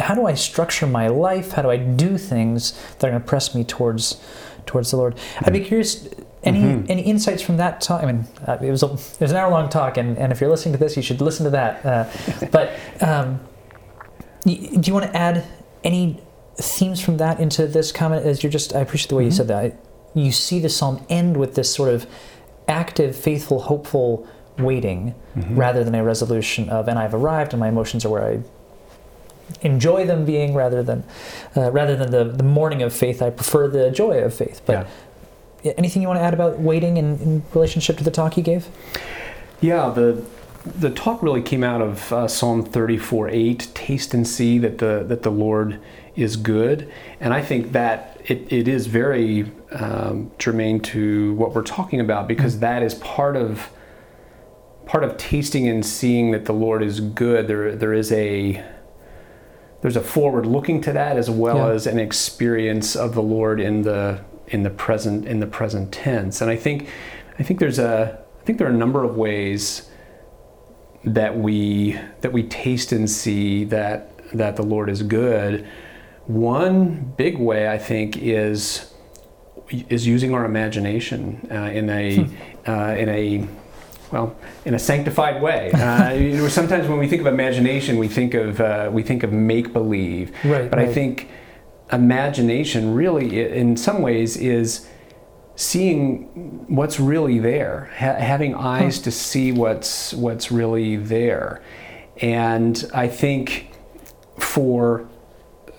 how 0.00 0.16
do 0.16 0.26
I 0.26 0.34
structure 0.34 0.88
my 0.88 1.06
life? 1.06 1.52
How 1.52 1.62
do 1.62 1.70
I 1.70 1.76
do 1.76 2.18
things 2.18 2.72
that 2.98 3.06
are 3.06 3.10
going 3.10 3.22
to 3.22 3.28
press 3.28 3.54
me 3.54 3.62
towards 3.62 4.20
towards 4.66 4.90
the 4.90 4.96
Lord? 4.96 5.16
I'd 5.42 5.52
be 5.52 5.60
curious. 5.60 6.08
Any 6.42 6.58
mm-hmm. 6.58 6.90
any 6.90 7.02
insights 7.02 7.40
from 7.40 7.58
that 7.58 7.80
talk? 7.80 8.02
I 8.02 8.06
mean, 8.06 8.26
uh, 8.48 8.58
it 8.60 8.70
was 8.72 8.82
a, 8.82 8.86
it 8.86 9.20
was 9.20 9.30
an 9.30 9.36
hour 9.36 9.48
long 9.48 9.68
talk, 9.68 9.96
and, 9.96 10.18
and 10.18 10.32
if 10.32 10.40
you're 10.40 10.50
listening 10.50 10.72
to 10.72 10.80
this, 10.80 10.96
you 10.96 11.02
should 11.02 11.20
listen 11.20 11.44
to 11.44 11.50
that. 11.50 11.86
Uh, 11.86 12.48
but 12.50 12.72
um, 13.00 13.38
do 14.42 14.52
you 14.82 14.92
want 14.92 15.06
to 15.06 15.16
add 15.16 15.44
any 15.84 16.20
themes 16.56 17.00
from 17.00 17.16
that 17.16 17.40
into 17.40 17.66
this 17.66 17.92
comment 17.92 18.24
as 18.24 18.42
you're 18.42 18.52
just 18.52 18.74
i 18.74 18.80
appreciate 18.80 19.08
the 19.08 19.14
way 19.14 19.22
mm-hmm. 19.22 19.30
you 19.30 19.36
said 19.36 19.48
that 19.48 19.76
you 20.14 20.30
see 20.30 20.60
the 20.60 20.68
psalm 20.68 21.04
end 21.08 21.36
with 21.36 21.54
this 21.54 21.72
sort 21.72 21.88
of 21.88 22.06
active 22.68 23.16
faithful 23.16 23.62
hopeful 23.62 24.26
waiting 24.58 25.14
mm-hmm. 25.36 25.56
rather 25.56 25.82
than 25.82 25.94
a 25.94 26.04
resolution 26.04 26.68
of 26.68 26.86
and 26.86 26.98
i've 26.98 27.14
arrived 27.14 27.52
and 27.52 27.60
my 27.60 27.68
emotions 27.68 28.04
are 28.04 28.10
where 28.10 28.24
i 28.24 28.40
enjoy 29.62 30.06
them 30.06 30.24
being 30.24 30.54
rather 30.54 30.82
than 30.82 31.04
uh, 31.56 31.70
rather 31.70 31.96
than 31.96 32.10
the, 32.10 32.24
the 32.24 32.44
mourning 32.44 32.82
of 32.82 32.92
faith 32.92 33.20
i 33.20 33.30
prefer 33.30 33.68
the 33.68 33.90
joy 33.90 34.18
of 34.18 34.32
faith 34.32 34.62
but 34.64 34.86
yeah. 35.62 35.72
anything 35.76 36.00
you 36.00 36.08
want 36.08 36.18
to 36.18 36.22
add 36.22 36.34
about 36.34 36.58
waiting 36.60 36.96
in, 36.96 37.18
in 37.18 37.42
relationship 37.52 37.98
to 37.98 38.04
the 38.04 38.10
talk 38.10 38.36
you 38.36 38.42
gave 38.42 38.68
yeah 39.60 39.90
the 39.90 40.24
the 40.64 40.90
talk 40.90 41.22
really 41.22 41.42
came 41.42 41.62
out 41.62 41.82
of 41.82 42.12
uh, 42.12 42.26
Psalm 42.26 42.64
34 42.64 43.28
8, 43.28 43.68
taste 43.74 44.14
and 44.14 44.26
see 44.26 44.58
that 44.58 44.78
the, 44.78 45.04
that 45.06 45.22
the 45.22 45.30
Lord 45.30 45.80
is 46.16 46.36
good. 46.36 46.90
And 47.20 47.34
I 47.34 47.42
think 47.42 47.72
that 47.72 48.20
it, 48.24 48.52
it 48.52 48.68
is 48.68 48.86
very 48.86 49.52
um, 49.72 50.30
germane 50.38 50.80
to 50.80 51.34
what 51.34 51.54
we're 51.54 51.62
talking 51.62 52.00
about 52.00 52.28
because 52.28 52.60
that 52.60 52.82
is 52.82 52.94
part 52.94 53.36
of 53.36 53.70
part 54.86 55.02
of 55.02 55.16
tasting 55.16 55.66
and 55.66 55.84
seeing 55.84 56.30
that 56.32 56.44
the 56.44 56.52
Lord 56.52 56.82
is 56.82 57.00
good. 57.00 57.48
There, 57.48 57.74
there 57.74 57.92
is 57.92 58.12
a 58.12 58.64
there's 59.80 59.96
a 59.96 60.00
forward 60.00 60.46
looking 60.46 60.80
to 60.82 60.92
that 60.92 61.16
as 61.16 61.28
well 61.28 61.56
yeah. 61.56 61.74
as 61.74 61.86
an 61.86 61.98
experience 61.98 62.96
of 62.96 63.14
the 63.14 63.22
Lord 63.22 63.60
in 63.60 63.82
the 63.82 64.24
in 64.46 64.62
the 64.62 64.70
present 64.70 65.26
in 65.26 65.40
the 65.40 65.46
present 65.46 65.92
tense. 65.92 66.40
And 66.40 66.50
I 66.50 66.56
think 66.56 66.88
I 67.38 67.42
think 67.42 67.60
there's 67.60 67.78
a 67.78 68.18
I 68.40 68.44
think 68.44 68.58
there 68.58 68.66
are 68.66 68.70
a 68.70 68.76
number 68.76 69.04
of 69.04 69.16
ways 69.16 69.90
that 71.04 71.36
we 71.36 71.98
that 72.22 72.32
we 72.32 72.44
taste 72.44 72.92
and 72.92 73.10
see 73.10 73.64
that 73.64 74.10
that 74.32 74.56
the 74.56 74.62
Lord 74.62 74.88
is 74.88 75.02
good. 75.02 75.66
One 76.26 77.12
big 77.16 77.38
way 77.38 77.68
I 77.68 77.78
think 77.78 78.16
is 78.16 78.90
is 79.70 80.06
using 80.06 80.34
our 80.34 80.44
imagination 80.44 81.46
uh, 81.50 81.54
in 81.54 81.88
a 81.90 82.16
hmm. 82.16 82.70
uh, 82.70 82.94
in 82.94 83.08
a 83.08 83.46
well 84.10 84.36
in 84.64 84.74
a 84.74 84.78
sanctified 84.78 85.42
way. 85.42 85.70
Uh, 85.72 86.12
you 86.14 86.36
know, 86.36 86.48
sometimes 86.48 86.88
when 86.88 86.98
we 86.98 87.08
think 87.08 87.20
of 87.20 87.26
imagination, 87.26 87.98
we 87.98 88.08
think 88.08 88.34
of 88.34 88.60
uh, 88.60 88.90
we 88.92 89.02
think 89.02 89.22
of 89.22 89.32
make 89.32 89.72
believe. 89.72 90.30
Right. 90.44 90.70
But 90.70 90.78
right. 90.78 90.88
I 90.88 90.92
think 90.92 91.28
imagination 91.92 92.94
really, 92.94 93.40
in 93.46 93.76
some 93.76 94.00
ways, 94.00 94.36
is 94.36 94.88
seeing 95.56 96.24
what's 96.68 96.98
really 96.98 97.38
there, 97.38 97.90
ha- 97.96 98.14
having 98.14 98.54
eyes 98.54 98.96
huh. 98.98 99.04
to 99.04 99.10
see 99.10 99.52
what's 99.52 100.14
what's 100.14 100.50
really 100.50 100.96
there, 100.96 101.62
and 102.20 102.90
I 102.94 103.08
think 103.08 103.70
for 104.38 105.08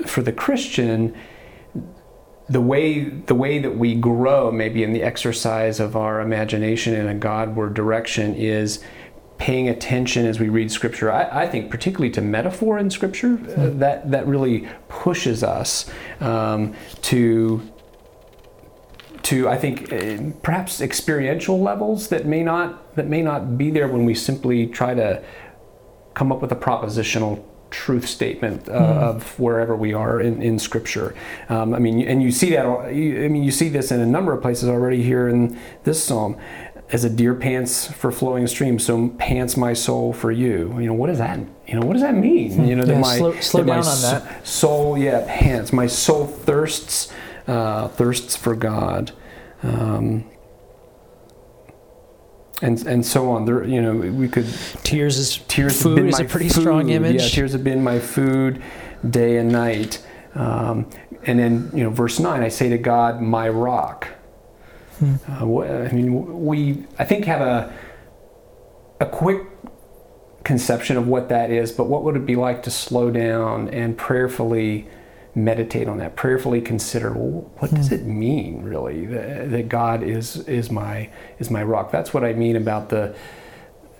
for 0.05 0.21
the 0.21 0.31
Christian, 0.31 1.15
the 2.47 2.61
way 2.61 3.05
the 3.05 3.35
way 3.35 3.59
that 3.59 3.77
we 3.77 3.95
grow, 3.95 4.51
maybe 4.51 4.83
in 4.83 4.93
the 4.93 5.03
exercise 5.03 5.79
of 5.79 5.95
our 5.95 6.21
imagination 6.21 6.93
in 6.93 7.07
a 7.07 7.15
Godward 7.15 7.73
direction, 7.73 8.35
is 8.35 8.83
paying 9.37 9.67
attention 9.67 10.25
as 10.25 10.39
we 10.39 10.47
read 10.47 10.71
Scripture. 10.71 11.11
I, 11.11 11.43
I 11.43 11.47
think 11.47 11.69
particularly 11.69 12.11
to 12.11 12.21
metaphor 12.21 12.77
in 12.77 12.89
Scripture, 12.89 13.33
uh, 13.33 13.69
hmm. 13.69 13.79
that 13.79 14.11
that 14.11 14.27
really 14.27 14.67
pushes 14.89 15.43
us 15.43 15.89
um, 16.19 16.73
to 17.03 17.61
to 19.23 19.49
I 19.49 19.57
think 19.57 19.91
uh, 19.91 20.37
perhaps 20.43 20.81
experiential 20.81 21.59
levels 21.59 22.09
that 22.09 22.25
may 22.27 22.43
not 22.43 22.95
that 22.95 23.07
may 23.07 23.23
not 23.23 23.57
be 23.57 23.71
there 23.71 23.87
when 23.87 24.05
we 24.05 24.13
simply 24.13 24.67
try 24.67 24.93
to 24.93 25.23
come 26.13 26.31
up 26.31 26.41
with 26.41 26.51
a 26.51 26.55
propositional 26.55 27.43
truth 27.69 28.07
statement 28.07 28.69
uh, 28.69 28.73
mm. 28.73 28.97
of 28.97 29.39
wherever 29.39 29.75
we 29.75 29.93
are 29.93 30.21
in, 30.21 30.41
in 30.41 30.59
Scripture. 30.59 31.15
Um, 31.49 31.73
I 31.73 31.79
mean, 31.79 32.01
and 32.07 32.21
you 32.21 32.31
see 32.31 32.51
that. 32.51 32.65
I 32.65 32.91
mean, 32.93 33.43
you 33.43 33.51
see 33.51 33.69
this 33.69 33.91
in 33.91 33.99
a 33.99 34.05
number 34.05 34.33
of 34.33 34.41
places 34.41 34.69
already 34.69 35.03
here 35.03 35.27
in 35.27 35.59
this 35.83 36.03
psalm. 36.03 36.37
As 36.91 37.03
a 37.03 37.09
deer 37.09 37.33
pants 37.33 37.91
for 37.91 38.11
flowing 38.11 38.45
streams, 38.45 38.85
so 38.85 39.09
pants 39.17 39.57
my 39.57 39.73
soul 39.73 40.13
for 40.13 40.31
you. 40.31 40.79
You 40.79 40.85
know 40.85 40.93
what 40.93 41.07
does 41.07 41.17
that? 41.17 41.39
You 41.65 41.79
know 41.79 41.85
what 41.85 41.93
does 41.93 42.03
that 42.03 42.13
mean? 42.13 42.53
Hmm. 42.53 42.65
You 42.65 42.75
know 42.75 42.85
that 42.85 42.99
my 42.99 43.17
slow, 43.17 43.39
slow 43.39 43.63
that 43.63 43.67
down 43.67 43.83
my 43.85 43.89
on 43.89 44.01
that. 44.01 44.47
Soul, 44.47 44.95
yeah, 44.95 45.25
pants. 45.27 45.73
My 45.73 45.87
soul 45.87 46.27
thirsts 46.27 47.11
uh, 47.47 47.87
thirsts 47.89 48.35
for 48.35 48.55
God. 48.55 49.11
Um, 49.63 50.25
and 52.61 52.85
and 52.85 53.05
so 53.05 53.31
on. 53.31 53.45
There, 53.45 53.63
you 53.63 53.81
know, 53.81 53.95
we 53.95 54.27
could 54.27 54.47
tears 54.83 55.17
is 55.17 55.37
tears 55.47 55.81
food 55.81 56.05
is 56.05 56.19
a 56.19 56.25
pretty 56.25 56.49
food. 56.49 56.61
strong 56.61 56.89
image. 56.89 57.21
Yeah, 57.21 57.27
tears 57.27 57.51
have 57.53 57.63
been 57.63 57.83
my 57.83 57.99
food, 57.99 58.61
day 59.07 59.37
and 59.37 59.51
night. 59.51 60.05
Um, 60.35 60.89
and 61.23 61.39
then 61.39 61.71
you 61.73 61.83
know, 61.83 61.89
verse 61.89 62.19
nine, 62.19 62.43
I 62.43 62.49
say 62.49 62.69
to 62.69 62.77
God, 62.77 63.21
my 63.21 63.49
rock. 63.49 64.07
Hmm. 64.99 65.15
Uh, 65.27 65.61
I 65.61 65.91
mean, 65.91 66.45
we 66.45 66.85
I 66.97 67.03
think 67.05 67.25
have 67.25 67.41
a 67.41 67.73
a 68.99 69.05
quick 69.05 69.41
conception 70.43 70.95
of 70.95 71.07
what 71.07 71.29
that 71.29 71.51
is, 71.51 71.71
but 71.71 71.85
what 71.85 72.03
would 72.03 72.15
it 72.15 72.25
be 72.25 72.35
like 72.35 72.63
to 72.63 72.71
slow 72.71 73.11
down 73.11 73.67
and 73.69 73.97
prayerfully 73.97 74.87
meditate 75.35 75.87
on 75.87 75.97
that, 75.97 76.15
prayerfully 76.15 76.61
consider 76.61 77.11
well, 77.11 77.51
what 77.57 77.73
does 77.73 77.91
it 77.91 78.05
mean 78.05 78.63
really 78.63 79.05
that, 79.05 79.51
that, 79.51 79.69
God 79.69 80.01
is 80.01 80.37
is 80.47 80.71
my 80.71 81.09
is 81.39 81.51
my 81.51 81.61
rock. 81.61 81.91
That's 81.91 82.13
what 82.13 82.23
I 82.23 82.33
mean 82.33 82.55
about 82.55 82.89
the 82.89 83.15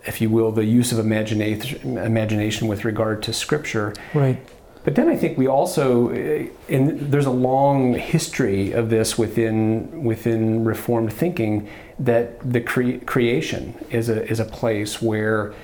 if 0.05 0.21
you 0.21 0.29
will, 0.29 0.51
the 0.51 0.65
use 0.65 0.91
of 0.91 0.99
imagination, 0.99 1.97
imagination 1.97 2.67
with 2.67 2.85
regard 2.85 3.23
to 3.23 3.33
Scripture. 3.33 3.93
Right. 4.13 4.37
But 4.83 4.93
then 4.93 5.09
I 5.09 5.15
think 5.15 5.35
we 5.35 5.47
also, 5.47 6.11
and 6.11 7.11
there's 7.11 7.25
a 7.25 7.31
long 7.31 7.95
history 7.95 8.71
of 8.71 8.91
this 8.91 9.17
within 9.17 10.03
within 10.03 10.63
Reformed 10.63 11.11
thinking 11.11 11.67
that 11.97 12.39
the 12.53 12.61
cre- 12.61 13.03
creation 13.05 13.73
is 13.89 14.09
a 14.09 14.23
is 14.29 14.39
a 14.39 14.45
place 14.45 15.01
where 15.01 15.55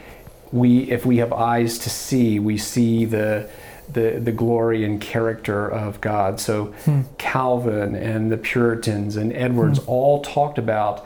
we, 0.51 0.92
if 0.92 1.06
we 1.06 1.18
have 1.18 1.32
eyes 1.32 1.78
to 1.80 1.90
see, 1.90 2.40
we 2.40 2.58
see 2.58 3.06
the 3.06 3.48
the, 3.92 4.20
the 4.20 4.32
glory 4.32 4.84
and 4.84 5.00
character 5.00 5.68
of 5.68 6.02
God. 6.02 6.40
So 6.40 6.66
hmm. 6.86 7.02
Calvin 7.18 7.96
and 7.96 8.32
the 8.32 8.38
Puritans 8.38 9.16
and 9.16 9.34
Edwards 9.34 9.80
hmm. 9.80 9.90
all 9.90 10.22
talked 10.22 10.58
about 10.58 11.06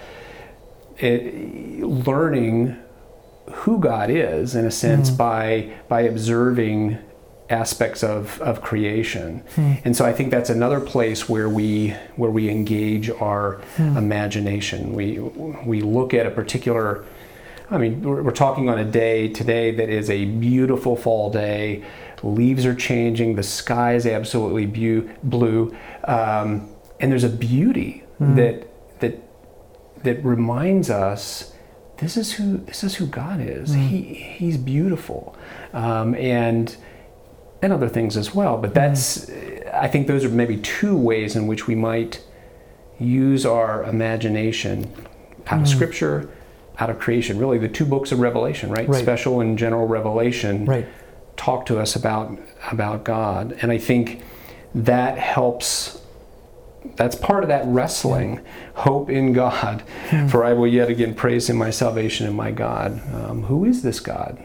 it, 0.97 1.81
learning 1.81 2.77
who 3.51 3.79
God 3.79 4.09
is 4.09 4.55
in 4.55 4.65
a 4.65 4.71
sense 4.71 5.09
hmm. 5.09 5.17
by 5.17 5.73
by 5.87 6.01
observing 6.01 6.97
aspects 7.49 8.03
of, 8.03 8.41
of 8.41 8.61
creation. 8.61 9.39
Hmm. 9.53 9.73
And 9.83 9.95
so 9.95 10.03
I 10.05 10.13
think 10.13 10.31
that's 10.31 10.49
another 10.49 10.79
place 10.79 11.29
where 11.29 11.49
we 11.49 11.89
where 12.15 12.31
we 12.31 12.49
engage 12.49 13.09
our 13.09 13.61
hmm. 13.75 13.97
imagination. 13.97 14.93
We 14.93 15.19
we 15.19 15.81
look 15.81 16.13
at 16.13 16.25
a 16.25 16.31
particular 16.31 17.05
I 17.69 17.77
mean, 17.77 18.01
we're, 18.01 18.21
we're 18.21 18.31
talking 18.31 18.69
on 18.69 18.77
a 18.77 18.85
day 18.85 19.27
today 19.29 19.71
that 19.71 19.89
is 19.89 20.09
a 20.09 20.25
beautiful 20.25 20.95
fall 20.95 21.29
day. 21.29 21.83
Leaves 22.23 22.65
are 22.65 22.75
changing. 22.75 23.35
The 23.35 23.43
sky 23.43 23.95
is 23.95 24.05
absolutely 24.05 24.65
bu- 24.65 25.09
blue, 25.23 25.75
um, 26.05 26.69
and 26.99 27.11
there's 27.11 27.23
a 27.23 27.29
beauty 27.29 28.03
hmm. 28.17 28.35
that 28.35 28.67
that 28.99 29.21
that 30.03 30.23
reminds 30.23 30.89
us 30.89 31.53
this 31.97 32.17
is 32.17 32.33
who 32.33 32.57
this 32.57 32.83
is 32.83 32.95
who 32.95 33.05
God 33.05 33.39
is. 33.41 33.71
Mm. 33.71 33.87
He 33.87 34.01
he's 34.15 34.57
beautiful, 34.57 35.35
um, 35.73 36.15
and 36.15 36.75
and 37.61 37.73
other 37.73 37.89
things 37.89 38.17
as 38.17 38.33
well. 38.33 38.57
But 38.57 38.73
that's, 38.73 39.29
I 39.73 39.87
think 39.87 40.07
those 40.07 40.23
are 40.23 40.29
maybe 40.29 40.57
two 40.57 40.95
ways 40.95 41.35
in 41.35 41.47
which 41.47 41.67
we 41.67 41.75
might 41.75 42.23
use 42.99 43.45
our 43.45 43.83
imagination 43.83 44.91
out 45.47 45.61
of 45.61 45.67
mm. 45.67 45.67
Scripture, 45.67 46.29
out 46.79 46.89
of 46.89 46.99
creation. 46.99 47.37
Really, 47.37 47.57
the 47.57 47.69
two 47.69 47.85
books 47.85 48.11
of 48.11 48.19
Revelation, 48.19 48.69
right? 48.69 48.87
right. 48.87 49.01
Special 49.01 49.41
and 49.41 49.57
general 49.57 49.87
Revelation, 49.87 50.65
right. 50.65 50.85
talk 51.37 51.65
to 51.67 51.79
us 51.79 51.95
about 51.95 52.37
about 52.71 53.03
God, 53.03 53.57
and 53.61 53.71
I 53.71 53.77
think 53.77 54.23
that 54.73 55.17
helps. 55.17 56.01
That's 56.97 57.15
part 57.15 57.43
of 57.43 57.49
that 57.49 57.65
wrestling, 57.65 58.41
hope 58.75 59.09
in 59.09 59.33
God. 59.33 59.81
Hmm. 60.09 60.27
For 60.27 60.45
I 60.45 60.53
will 60.53 60.67
yet 60.67 60.87
again 60.87 61.15
praise 61.15 61.49
Him, 61.49 61.57
my 61.57 61.71
salvation 61.71 62.27
and 62.27 62.35
my 62.35 62.51
God. 62.51 63.01
Um, 63.11 63.43
who 63.43 63.65
is 63.65 63.81
this 63.81 63.99
God? 63.99 64.37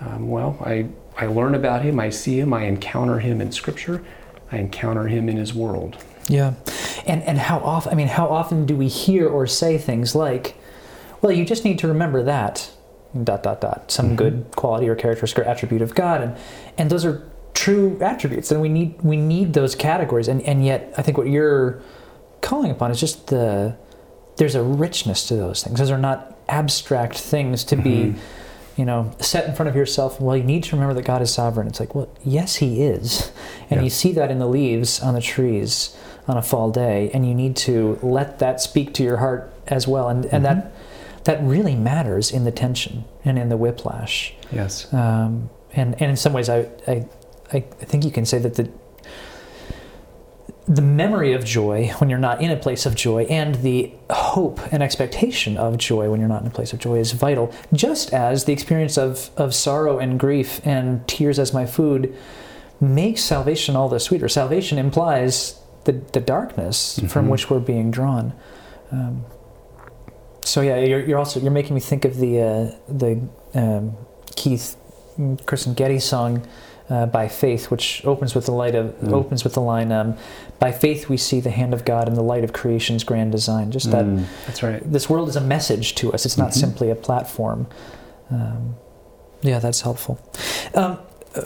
Um, 0.00 0.28
well, 0.28 0.58
I 0.60 0.88
I 1.18 1.26
learn 1.26 1.54
about 1.54 1.82
him, 1.82 1.98
I 1.98 2.10
see 2.10 2.38
him, 2.38 2.54
I 2.54 2.64
encounter 2.64 3.18
him 3.18 3.40
in 3.40 3.50
scripture, 3.50 4.04
I 4.52 4.58
encounter 4.58 5.08
him 5.08 5.28
in 5.28 5.36
his 5.36 5.52
world. 5.52 5.98
Yeah. 6.28 6.54
And 7.06 7.22
and 7.24 7.38
how 7.38 7.58
often 7.58 7.92
I 7.92 7.96
mean 7.96 8.08
how 8.08 8.28
often 8.28 8.66
do 8.66 8.76
we 8.76 8.88
hear 8.88 9.28
or 9.28 9.46
say 9.46 9.78
things 9.78 10.14
like, 10.14 10.54
well, 11.20 11.32
you 11.32 11.44
just 11.44 11.64
need 11.64 11.78
to 11.80 11.88
remember 11.88 12.22
that 12.22 12.70
dot 13.24 13.42
dot 13.42 13.60
dot 13.60 13.90
some 13.90 14.06
mm-hmm. 14.06 14.16
good 14.16 14.46
quality 14.54 14.86
or 14.86 14.94
characteristic 14.94 15.38
or 15.38 15.48
attribute 15.48 15.80
of 15.80 15.94
God 15.94 16.20
and 16.20 16.36
and 16.76 16.90
those 16.90 17.06
are 17.06 17.26
true 17.54 17.98
attributes 18.02 18.50
and 18.52 18.60
we 18.60 18.68
need 18.68 19.00
we 19.00 19.16
need 19.16 19.54
those 19.54 19.74
categories 19.74 20.28
and 20.28 20.42
and 20.42 20.64
yet 20.64 20.92
I 20.98 21.02
think 21.02 21.16
what 21.16 21.26
you're 21.26 21.80
calling 22.42 22.70
upon 22.70 22.90
is 22.90 23.00
just 23.00 23.28
the 23.28 23.74
there's 24.36 24.54
a 24.54 24.62
richness 24.62 25.26
to 25.28 25.36
those 25.36 25.62
things. 25.62 25.78
Those 25.78 25.90
are 25.90 25.98
not 25.98 26.36
abstract 26.48 27.18
things 27.18 27.64
to 27.64 27.76
mm-hmm. 27.76 28.12
be 28.12 28.20
you 28.76 28.84
know, 28.84 29.10
set 29.18 29.48
in 29.48 29.56
front 29.56 29.68
of 29.68 29.74
yourself, 29.74 30.20
well, 30.20 30.36
you 30.36 30.44
need 30.44 30.62
to 30.62 30.76
remember 30.76 30.94
that 30.94 31.04
God 31.04 31.20
is 31.20 31.34
sovereign. 31.34 31.66
It's 31.66 31.80
like, 31.80 31.96
well, 31.96 32.08
yes, 32.22 32.54
He 32.54 32.84
is. 32.84 33.32
And 33.70 33.80
yeah. 33.80 33.82
you 33.82 33.90
see 33.90 34.12
that 34.12 34.30
in 34.30 34.38
the 34.38 34.46
leaves 34.46 35.00
on 35.00 35.14
the 35.14 35.20
trees 35.20 35.96
on 36.28 36.36
a 36.36 36.42
fall 36.42 36.70
day, 36.70 37.10
and 37.12 37.26
you 37.26 37.34
need 37.34 37.56
to 37.56 37.98
let 38.02 38.38
that 38.38 38.60
speak 38.60 38.94
to 38.94 39.02
your 39.02 39.16
heart 39.16 39.52
as 39.66 39.88
well. 39.88 40.08
And, 40.08 40.24
and 40.26 40.44
mm-hmm. 40.44 40.60
that 40.60 40.72
that 41.28 41.42
really 41.42 41.76
matters 41.76 42.30
in 42.30 42.44
the 42.44 42.50
tension 42.50 43.04
and 43.22 43.38
in 43.38 43.50
the 43.50 43.56
whiplash. 43.58 44.32
Yes. 44.50 44.90
Um, 44.94 45.50
and, 45.74 45.92
and 46.00 46.10
in 46.10 46.16
some 46.16 46.32
ways, 46.32 46.48
I, 46.48 46.70
I, 46.86 47.06
I 47.52 47.60
think 47.60 48.06
you 48.06 48.10
can 48.10 48.24
say 48.24 48.38
that 48.38 48.54
the 48.54 48.70
the 50.66 50.80
memory 50.82 51.34
of 51.34 51.44
joy 51.44 51.88
when 51.98 52.08
you're 52.08 52.18
not 52.18 52.40
in 52.40 52.50
a 52.50 52.56
place 52.56 52.86
of 52.86 52.94
joy 52.94 53.24
and 53.24 53.56
the 53.56 53.92
hope 54.10 54.60
and 54.72 54.82
expectation 54.82 55.58
of 55.58 55.76
joy 55.76 56.10
when 56.10 56.20
you're 56.20 56.28
not 56.28 56.42
in 56.42 56.48
a 56.48 56.50
place 56.50 56.72
of 56.72 56.78
joy 56.78 56.98
is 56.98 57.12
vital, 57.12 57.52
just 57.74 58.12
as 58.14 58.44
the 58.44 58.52
experience 58.54 58.96
of, 58.96 59.30
of 59.36 59.54
sorrow 59.54 59.98
and 59.98 60.18
grief 60.18 60.60
and 60.66 61.06
tears 61.08 61.38
as 61.38 61.52
my 61.52 61.66
food 61.66 62.14
makes 62.80 63.22
salvation 63.22 63.76
all 63.76 63.88
the 63.90 64.00
sweeter. 64.00 64.28
Salvation 64.28 64.78
implies 64.78 65.60
the, 65.84 65.92
the 65.92 66.20
darkness 66.20 66.96
mm-hmm. 66.98 67.06
from 67.06 67.28
which 67.28 67.50
we're 67.50 67.60
being 67.60 67.90
drawn. 67.90 68.34
Um, 68.92 69.24
so 70.48 70.62
yeah, 70.62 70.78
you're, 70.78 71.04
you're, 71.04 71.18
also 71.18 71.40
you're 71.40 71.50
making 71.50 71.74
me 71.74 71.80
think 71.80 72.04
of 72.04 72.16
the 72.16 72.40
uh, 72.40 72.72
the 72.88 73.20
um, 73.54 73.96
Keith 74.34 74.76
Kristyn 75.46 75.74
Getty 75.74 75.98
song 75.98 76.46
uh, 76.88 77.06
by 77.06 77.28
faith, 77.28 77.70
which 77.70 78.04
opens 78.06 78.34
with 78.34 78.46
the 78.46 78.52
light 78.52 78.74
of 78.74 78.94
mm. 79.00 79.12
opens 79.12 79.44
with 79.44 79.54
the 79.54 79.60
line, 79.60 79.92
um, 79.92 80.16
"By 80.58 80.72
faith 80.72 81.08
we 81.08 81.18
see 81.18 81.40
the 81.40 81.50
hand 81.50 81.74
of 81.74 81.84
God 81.84 82.08
in 82.08 82.14
the 82.14 82.22
light 82.22 82.44
of 82.44 82.52
creation's 82.52 83.04
grand 83.04 83.30
design." 83.30 83.70
Just 83.70 83.90
that. 83.90 84.06
Mm. 84.06 84.24
That's 84.46 84.62
right. 84.62 84.80
This 84.90 85.10
world 85.10 85.28
is 85.28 85.36
a 85.36 85.40
message 85.40 85.94
to 85.96 86.12
us. 86.12 86.24
It's 86.24 86.38
not 86.38 86.50
mm-hmm. 86.50 86.60
simply 86.60 86.90
a 86.90 86.94
platform. 86.94 87.66
Um, 88.30 88.74
yeah, 89.42 89.58
that's 89.58 89.82
helpful. 89.82 90.18
Um, 90.74 90.98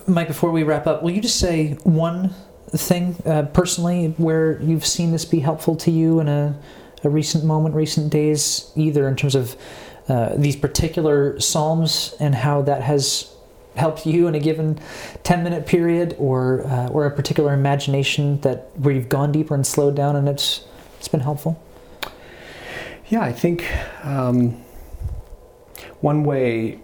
Mike, 0.07 0.29
before 0.29 0.51
we 0.51 0.63
wrap 0.63 0.87
up, 0.87 1.03
will 1.03 1.11
you 1.11 1.21
just 1.21 1.39
say 1.39 1.75
one 1.83 2.35
thing 2.71 3.17
uh, 3.27 3.43
personally 3.53 4.15
where 4.17 4.61
you've 4.63 4.87
seen 4.87 5.11
this 5.11 5.25
be 5.25 5.41
helpful 5.41 5.77
to 5.77 5.91
you 5.91 6.21
in 6.21 6.29
a, 6.29 6.59
a 7.05 7.11
recent 7.11 7.45
moment, 7.45 7.75
recent 7.75 8.11
days, 8.11 8.71
either 8.77 9.09
in 9.09 9.17
terms 9.17 9.35
of 9.35 9.57
uh, 10.09 10.35
these 10.37 10.57
particular 10.57 11.39
psalms 11.41 12.15
and 12.19 12.35
how 12.35 12.63
that 12.63 12.83
has 12.83 13.33
helped 13.77 14.05
you 14.05 14.27
in 14.27 14.35
a 14.35 14.41
given 14.41 14.79
10 15.23 15.43
minute 15.43 15.67
period 15.67 16.15
or 16.19 16.67
uh, 16.67 16.89
or 16.89 17.07
a 17.07 17.11
particular 17.11 17.55
imagination 17.55 18.41
that 18.41 18.71
where 18.77 18.95
you've 18.95 19.09
gone 19.09 19.33
deeper 19.33 19.55
and 19.55 19.67
slowed 19.67 19.95
down 19.95 20.17
and 20.17 20.29
it's 20.29 20.65
it's 20.99 21.09
been 21.09 21.21
helpful? 21.21 21.61
Yeah 23.09 23.23
i 23.23 23.33
think 23.33 23.67
um, 24.05 24.63
one 26.01 26.25
way 26.25 26.79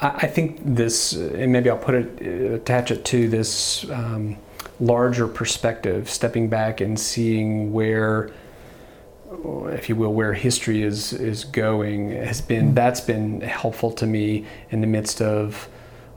I, 0.00 0.26
think 0.26 0.60
this 0.62 1.12
and 1.12 1.52
maybe 1.52 1.70
i'll 1.70 1.78
put 1.78 1.94
it 1.94 2.52
attach 2.54 2.90
it 2.90 3.04
to 3.06 3.28
this 3.28 3.88
um, 3.90 4.36
larger 4.80 5.26
perspective 5.26 6.10
stepping 6.10 6.48
back 6.48 6.80
and 6.80 6.98
seeing 6.98 7.72
where 7.72 8.30
if 9.72 9.88
you 9.88 9.96
will, 9.96 10.12
where 10.12 10.32
history 10.32 10.82
is 10.82 11.12
is 11.12 11.44
going 11.44 12.10
has 12.10 12.40
been 12.40 12.74
that's 12.74 13.00
been 13.00 13.40
helpful 13.40 13.92
to 13.92 14.06
me 14.06 14.46
in 14.70 14.80
the 14.80 14.86
midst 14.86 15.20
of 15.20 15.68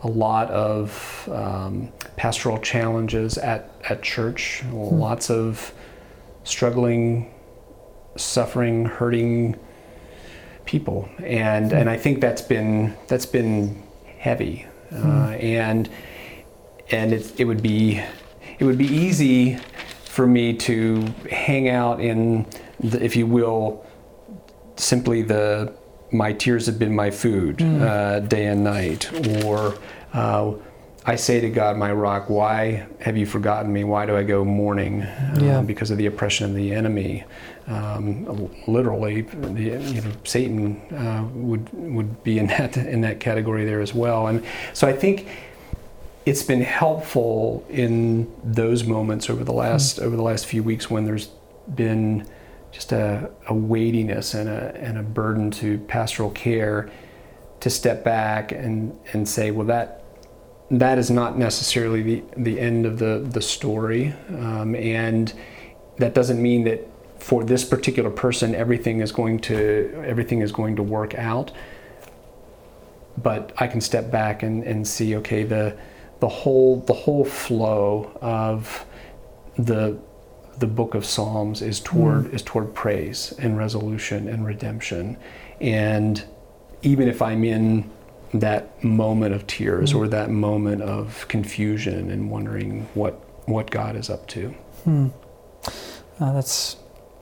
a 0.03 0.07
lot 0.07 0.49
of 0.51 1.27
um, 1.31 1.91
pastoral 2.15 2.57
challenges 2.59 3.37
at, 3.37 3.69
at 3.89 4.01
church, 4.01 4.61
hmm. 4.61 4.73
lots 4.73 5.29
of 5.29 5.73
struggling, 6.43 7.33
suffering, 8.15 8.85
hurting 8.85 9.57
people, 10.65 11.09
and 11.19 11.71
hmm. 11.71 11.77
and 11.77 11.89
I 11.89 11.97
think 11.97 12.21
that's 12.21 12.41
been 12.41 12.95
that's 13.07 13.25
been 13.25 13.83
heavy, 14.17 14.65
uh, 14.91 14.95
hmm. 14.95 15.33
and 15.33 15.89
and 16.91 17.13
it, 17.13 17.39
it 17.39 17.45
would 17.45 17.61
be 17.61 18.01
it 18.57 18.65
would 18.65 18.77
be 18.77 18.87
easy 18.87 19.57
for 20.03 20.27
me 20.27 20.53
to 20.53 21.05
hang 21.29 21.69
out 21.69 22.01
in 22.01 22.45
the, 22.79 23.03
if 23.03 23.15
you 23.15 23.27
will 23.27 23.85
simply 24.75 25.21
the 25.21 25.73
my 26.11 26.33
tears 26.33 26.65
have 26.65 26.79
been 26.79 26.95
my 26.95 27.11
food 27.11 27.57
mm. 27.57 27.81
uh, 27.81 28.19
day 28.21 28.47
and 28.47 28.63
night. 28.63 29.11
Or 29.43 29.75
uh, 30.13 30.53
I 31.05 31.15
say 31.15 31.39
to 31.39 31.49
God, 31.49 31.77
my 31.77 31.91
rock, 31.91 32.29
why 32.29 32.87
have 32.99 33.17
you 33.17 33.25
forgotten 33.25 33.71
me? 33.71 33.83
Why 33.83 34.05
do 34.05 34.15
I 34.15 34.23
go 34.23 34.43
mourning? 34.43 35.03
Uh, 35.03 35.39
yeah. 35.41 35.61
Because 35.61 35.91
of 35.91 35.97
the 35.97 36.07
oppression 36.07 36.49
of 36.49 36.55
the 36.55 36.73
enemy. 36.73 37.23
Um, 37.67 38.49
literally, 38.67 39.21
the, 39.21 39.61
you 39.61 40.01
know, 40.01 40.11
Satan 40.23 40.81
uh, 40.91 41.27
would 41.33 41.69
would 41.73 42.23
be 42.23 42.39
in 42.39 42.47
that 42.47 42.75
in 42.77 43.01
that 43.01 43.19
category 43.19 43.65
there 43.65 43.81
as 43.81 43.93
well. 43.93 44.27
And 44.27 44.43
so 44.73 44.87
I 44.87 44.93
think 44.93 45.27
it's 46.25 46.41
been 46.41 46.61
helpful 46.61 47.65
in 47.69 48.31
those 48.43 48.83
moments 48.83 49.29
over 49.29 49.43
the 49.43 49.53
last 49.53 49.99
mm. 49.99 50.03
over 50.03 50.15
the 50.15 50.23
last 50.23 50.47
few 50.47 50.63
weeks 50.63 50.89
when 50.89 51.05
there's 51.05 51.29
been 51.75 52.27
just 52.71 52.91
a, 52.91 53.29
a 53.47 53.53
weightiness 53.53 54.33
and 54.33 54.49
a, 54.49 54.75
and 54.75 54.97
a 54.97 55.03
burden 55.03 55.51
to 55.51 55.77
pastoral 55.79 56.31
care 56.31 56.89
to 57.59 57.69
step 57.69 58.03
back 58.03 58.51
and, 58.51 58.97
and 59.13 59.27
say, 59.27 59.51
well, 59.51 59.67
that 59.67 60.03
that 60.71 60.97
is 60.99 61.09
not 61.09 61.37
necessarily 61.37 62.01
the, 62.03 62.23
the 62.37 62.59
end 62.59 62.85
of 62.85 62.99
the, 62.99 63.27
the 63.31 63.41
story. 63.41 64.13
Um, 64.29 64.75
and 64.75 65.33
that 65.97 66.13
doesn't 66.13 66.41
mean 66.41 66.63
that 66.65 66.87
for 67.17 67.43
this 67.43 67.65
particular 67.65 68.09
person 68.09 68.55
everything 68.55 69.01
is 69.01 69.11
going 69.11 69.39
to 69.39 70.03
everything 70.05 70.41
is 70.41 70.51
going 70.51 70.75
to 70.75 70.83
work 70.83 71.15
out. 71.15 71.51
but 73.23 73.51
I 73.57 73.67
can 73.67 73.81
step 73.81 74.11
back 74.11 74.43
and, 74.43 74.63
and 74.63 74.87
see 74.87 75.15
okay 75.17 75.43
the 75.43 75.77
the 76.19 76.27
whole 76.27 76.81
the 76.81 76.93
whole 76.93 77.25
flow 77.25 78.17
of 78.21 78.85
the 79.57 79.97
the 80.59 80.67
book 80.67 80.93
of 80.93 81.05
Psalms 81.05 81.61
is 81.61 81.79
toward 81.79 82.25
mm. 82.25 82.33
is 82.33 82.41
toward 82.41 82.73
praise 82.73 83.33
and 83.39 83.57
resolution 83.57 84.27
and 84.27 84.45
redemption, 84.45 85.17
and 85.59 86.23
even 86.81 87.07
if 87.07 87.21
I'm 87.21 87.43
in 87.43 87.89
that 88.33 88.83
moment 88.83 89.33
of 89.33 89.47
tears 89.47 89.93
mm. 89.93 89.99
or 89.99 90.07
that 90.07 90.29
moment 90.29 90.81
of 90.81 91.27
confusion 91.27 92.11
and 92.11 92.29
wondering 92.29 92.87
what 92.93 93.13
what 93.45 93.71
God 93.71 93.95
is 93.95 94.09
up 94.09 94.27
to. 94.27 94.49
Hmm. 94.83 95.07
Uh, 96.19 96.33
that's 96.33 96.77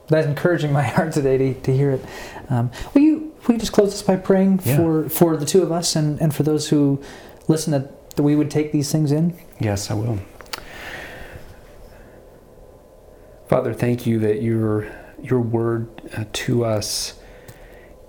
that's 0.08 0.28
encouraging 0.28 0.72
my 0.72 0.84
heart 0.96 1.14
today 1.14 1.38
to, 1.38 1.54
to 1.54 1.76
hear 1.76 1.92
it. 1.92 2.06
Um, 2.50 2.72
will 2.94 3.02
you 3.02 3.36
will 3.46 3.54
you 3.54 3.60
just 3.60 3.72
close 3.72 3.92
this 3.92 4.02
by 4.02 4.18
praying 4.18 4.62
yeah. 4.64 4.78
for 4.78 5.10
for 5.10 5.38
the 5.38 5.46
two 5.46 5.62
of 5.64 5.72
us 5.72 5.96
and 5.96 6.20
and 6.22 6.36
for 6.36 6.44
those 6.44 6.70
who 6.70 7.02
listen 7.48 7.72
that, 7.72 8.16
that 8.16 8.24
we 8.24 8.36
would 8.36 8.52
take 8.52 8.72
these 8.72 8.92
things 8.92 9.12
in? 9.12 9.38
Yes, 9.60 9.90
I 9.90 9.94
will. 9.94 10.20
Father, 13.48 13.74
thank 13.74 14.06
you 14.06 14.20
that 14.20 14.42
your 14.42 14.92
your 15.24 15.40
word 15.40 15.88
uh, 16.16 16.26
to 16.32 16.66
us 16.66 17.14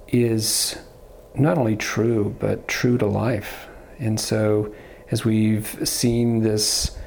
is 0.09 0.77
not 1.35 1.57
only 1.57 1.77
true 1.77 2.35
but 2.41 2.67
true 2.67 2.99
to 2.99 3.07
life. 3.07 3.69
And 4.01 4.19
so 4.19 4.75
as 5.13 5.25
we've 5.25 5.89
seen 5.89 6.43
this 6.43 6.99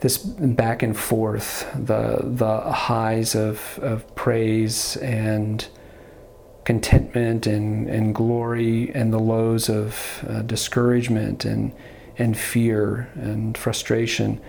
this 0.00 0.18
back 0.18 0.82
and 0.82 0.96
forth, 0.96 1.70
the 1.74 2.18
the 2.22 2.60
highs 2.60 3.36
of, 3.36 3.78
of 3.80 4.12
praise 4.16 4.96
and 4.96 5.66
contentment 6.64 7.46
and, 7.46 7.88
and 7.88 8.12
glory 8.12 8.90
and 8.92 9.12
the 9.12 9.20
lows 9.20 9.68
of 9.68 10.24
uh, 10.28 10.42
discouragement 10.42 11.44
and 11.44 11.72
and 12.18 12.36
fear 12.36 13.08
and 13.14 13.56
frustration 13.56 14.40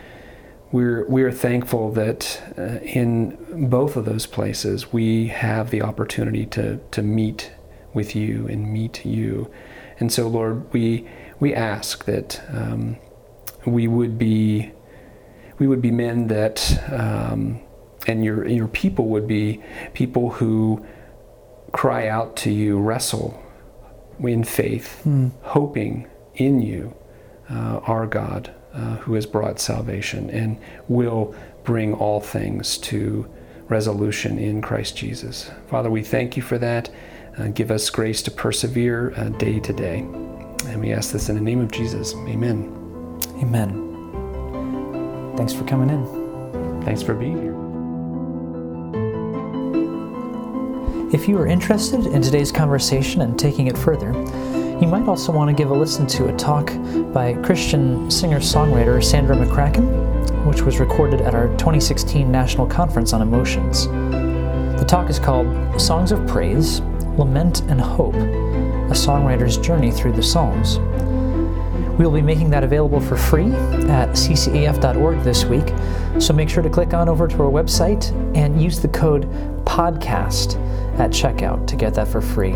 we're, 0.72 1.08
we're 1.08 1.32
thankful 1.32 1.92
that 1.94 2.42
uh, 2.58 2.80
in 2.84 3.70
both 3.70 3.96
of 3.96 4.06
those 4.06 4.26
places 4.26 4.92
we 4.92 5.28
have 5.28 5.70
the 5.70 5.82
opportunity 5.82 6.46
to, 6.48 6.80
to 6.92 7.02
meet 7.02 7.52
with 7.94 8.16
you 8.16 8.48
and 8.48 8.72
meet 8.72 9.06
you. 9.06 9.52
And 10.00 10.12
so, 10.12 10.28
Lord, 10.28 10.72
we, 10.74 11.08
we 11.40 11.54
ask 11.54 12.06
that 12.06 12.42
um, 12.50 12.98
we 13.66 13.88
would 13.88 14.18
be 14.18 14.72
we 15.60 15.68
would 15.68 15.82
be 15.82 15.92
men 15.92 16.28
that 16.28 16.84
um, 16.92 17.60
and 18.08 18.24
your 18.24 18.48
your 18.48 18.68
people 18.68 19.08
would 19.08 19.28
be 19.28 19.62
people 19.94 20.32
who 20.32 20.86
cry 21.74 22.08
out 22.08 22.36
to 22.38 22.52
you, 22.52 22.80
wrestle 22.80 23.44
in 24.20 24.44
faith, 24.44 25.02
mm. 25.06 25.32
hoping 25.42 26.08
in 26.36 26.62
you, 26.62 26.96
uh, 27.50 27.80
our 27.84 28.08
God, 28.08 28.54
uh, 28.78 28.98
who 28.98 29.16
has 29.16 29.26
brought 29.26 29.60
salvation 29.60 30.30
and 30.30 30.58
will 30.88 31.36
bring 31.64 31.94
all 31.96 32.22
things 32.22 32.78
to 32.78 33.28
resolution 33.68 34.38
in 34.38 34.62
Christ 34.62 34.96
Jesus. 34.96 35.50
Father, 35.68 35.90
we 35.90 36.04
thank 36.04 36.38
you 36.38 36.44
for 36.44 36.58
that. 36.60 36.90
Uh, 37.38 37.48
give 37.48 37.72
us 37.72 37.90
grace 37.90 38.22
to 38.24 38.32
persevere 38.32 39.14
uh, 39.18 39.30
day 39.30 39.60
to 39.60 39.74
day. 39.74 40.00
And 40.68 40.80
we 40.80 40.94
ask 40.94 41.12
this 41.12 41.30
in 41.30 41.36
the 41.36 41.42
name 41.42 41.60
of 41.60 41.72
Jesus. 41.72 42.14
Amen. 42.14 42.74
Amen. 43.42 43.84
Thanks 45.36 45.54
for 45.54 45.64
coming 45.66 45.90
in. 45.90 46.84
Thanks 46.84 47.02
for 47.02 47.14
being 47.14 47.42
here. 47.42 47.58
If 51.14 51.28
you 51.28 51.38
are 51.38 51.48
interested 51.48 52.06
in 52.06 52.22
today's 52.22 52.52
conversation 52.52 53.22
and 53.22 53.40
taking 53.40 53.68
it 53.68 53.78
further, 53.78 54.14
you 54.82 54.88
might 54.88 55.08
also 55.08 55.32
want 55.32 55.50
to 55.50 55.56
give 55.56 55.72
a 55.72 55.74
listen 55.74 56.06
to 56.06 56.28
a 56.28 56.38
talk 56.38 56.72
by 57.12 57.34
Christian 57.44 58.12
singer 58.12 58.38
songwriter 58.38 59.04
Sandra 59.04 59.36
McCracken, 59.36 60.46
which 60.46 60.62
was 60.62 60.80
recorded 60.80 61.20
at 61.20 61.34
our 61.34 61.48
2016 61.58 62.32
National 62.32 62.68
Conference 62.68 63.12
on 63.12 63.24
Emotions. 63.24 63.88
The 63.88 64.86
talk 64.88 65.10
is 65.10 65.18
called 65.18 65.82
Songs 65.82 66.12
of 66.12 66.28
Praise, 66.28 66.82
Lament, 67.18 67.62
and 67.62 67.82
Hope 67.82 68.14
A 68.14 68.94
Songwriter's 68.94 69.58
Journey 69.58 69.90
Through 69.90 70.12
the 70.12 70.22
Psalms. 70.22 70.78
We 71.98 72.06
will 72.06 72.12
be 72.12 72.22
making 72.22 72.52
that 72.52 72.64
available 72.64 73.02
for 73.02 73.18
free 73.18 73.46
at 73.46 74.10
ccef.org 74.10 75.24
this 75.24 75.46
week, 75.46 75.74
so 76.22 76.34
make 76.36 76.50
sure 76.50 76.62
to 76.62 76.70
click 76.70 76.94
on 76.94 77.10
over 77.10 77.28
to 77.28 77.42
our 77.42 77.50
website 77.50 78.12
and 78.38 78.62
use 78.62 78.80
the 78.80 78.90
code 78.90 79.26
PODCAST 79.78 80.56
at 80.98 81.12
checkout 81.12 81.68
to 81.68 81.76
get 81.76 81.94
that 81.94 82.08
for 82.08 82.20
free. 82.20 82.54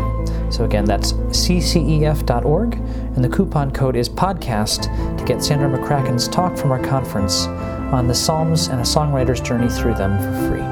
So 0.50 0.64
again, 0.64 0.84
that's 0.84 1.12
ccef.org, 1.12 2.74
and 2.74 3.24
the 3.24 3.28
coupon 3.28 3.70
code 3.70 3.94
is 3.94 4.08
podcast 4.08 5.16
to 5.16 5.24
get 5.24 5.40
Sandra 5.40 5.68
McCracken's 5.68 6.26
talk 6.26 6.56
from 6.56 6.72
our 6.72 6.82
conference 6.82 7.46
on 7.46 8.08
the 8.08 8.14
Psalms 8.14 8.66
and 8.66 8.80
a 8.80 8.84
songwriter's 8.84 9.40
journey 9.40 9.68
through 9.68 9.94
them 9.94 10.18
for 10.18 10.48
free. 10.48 10.71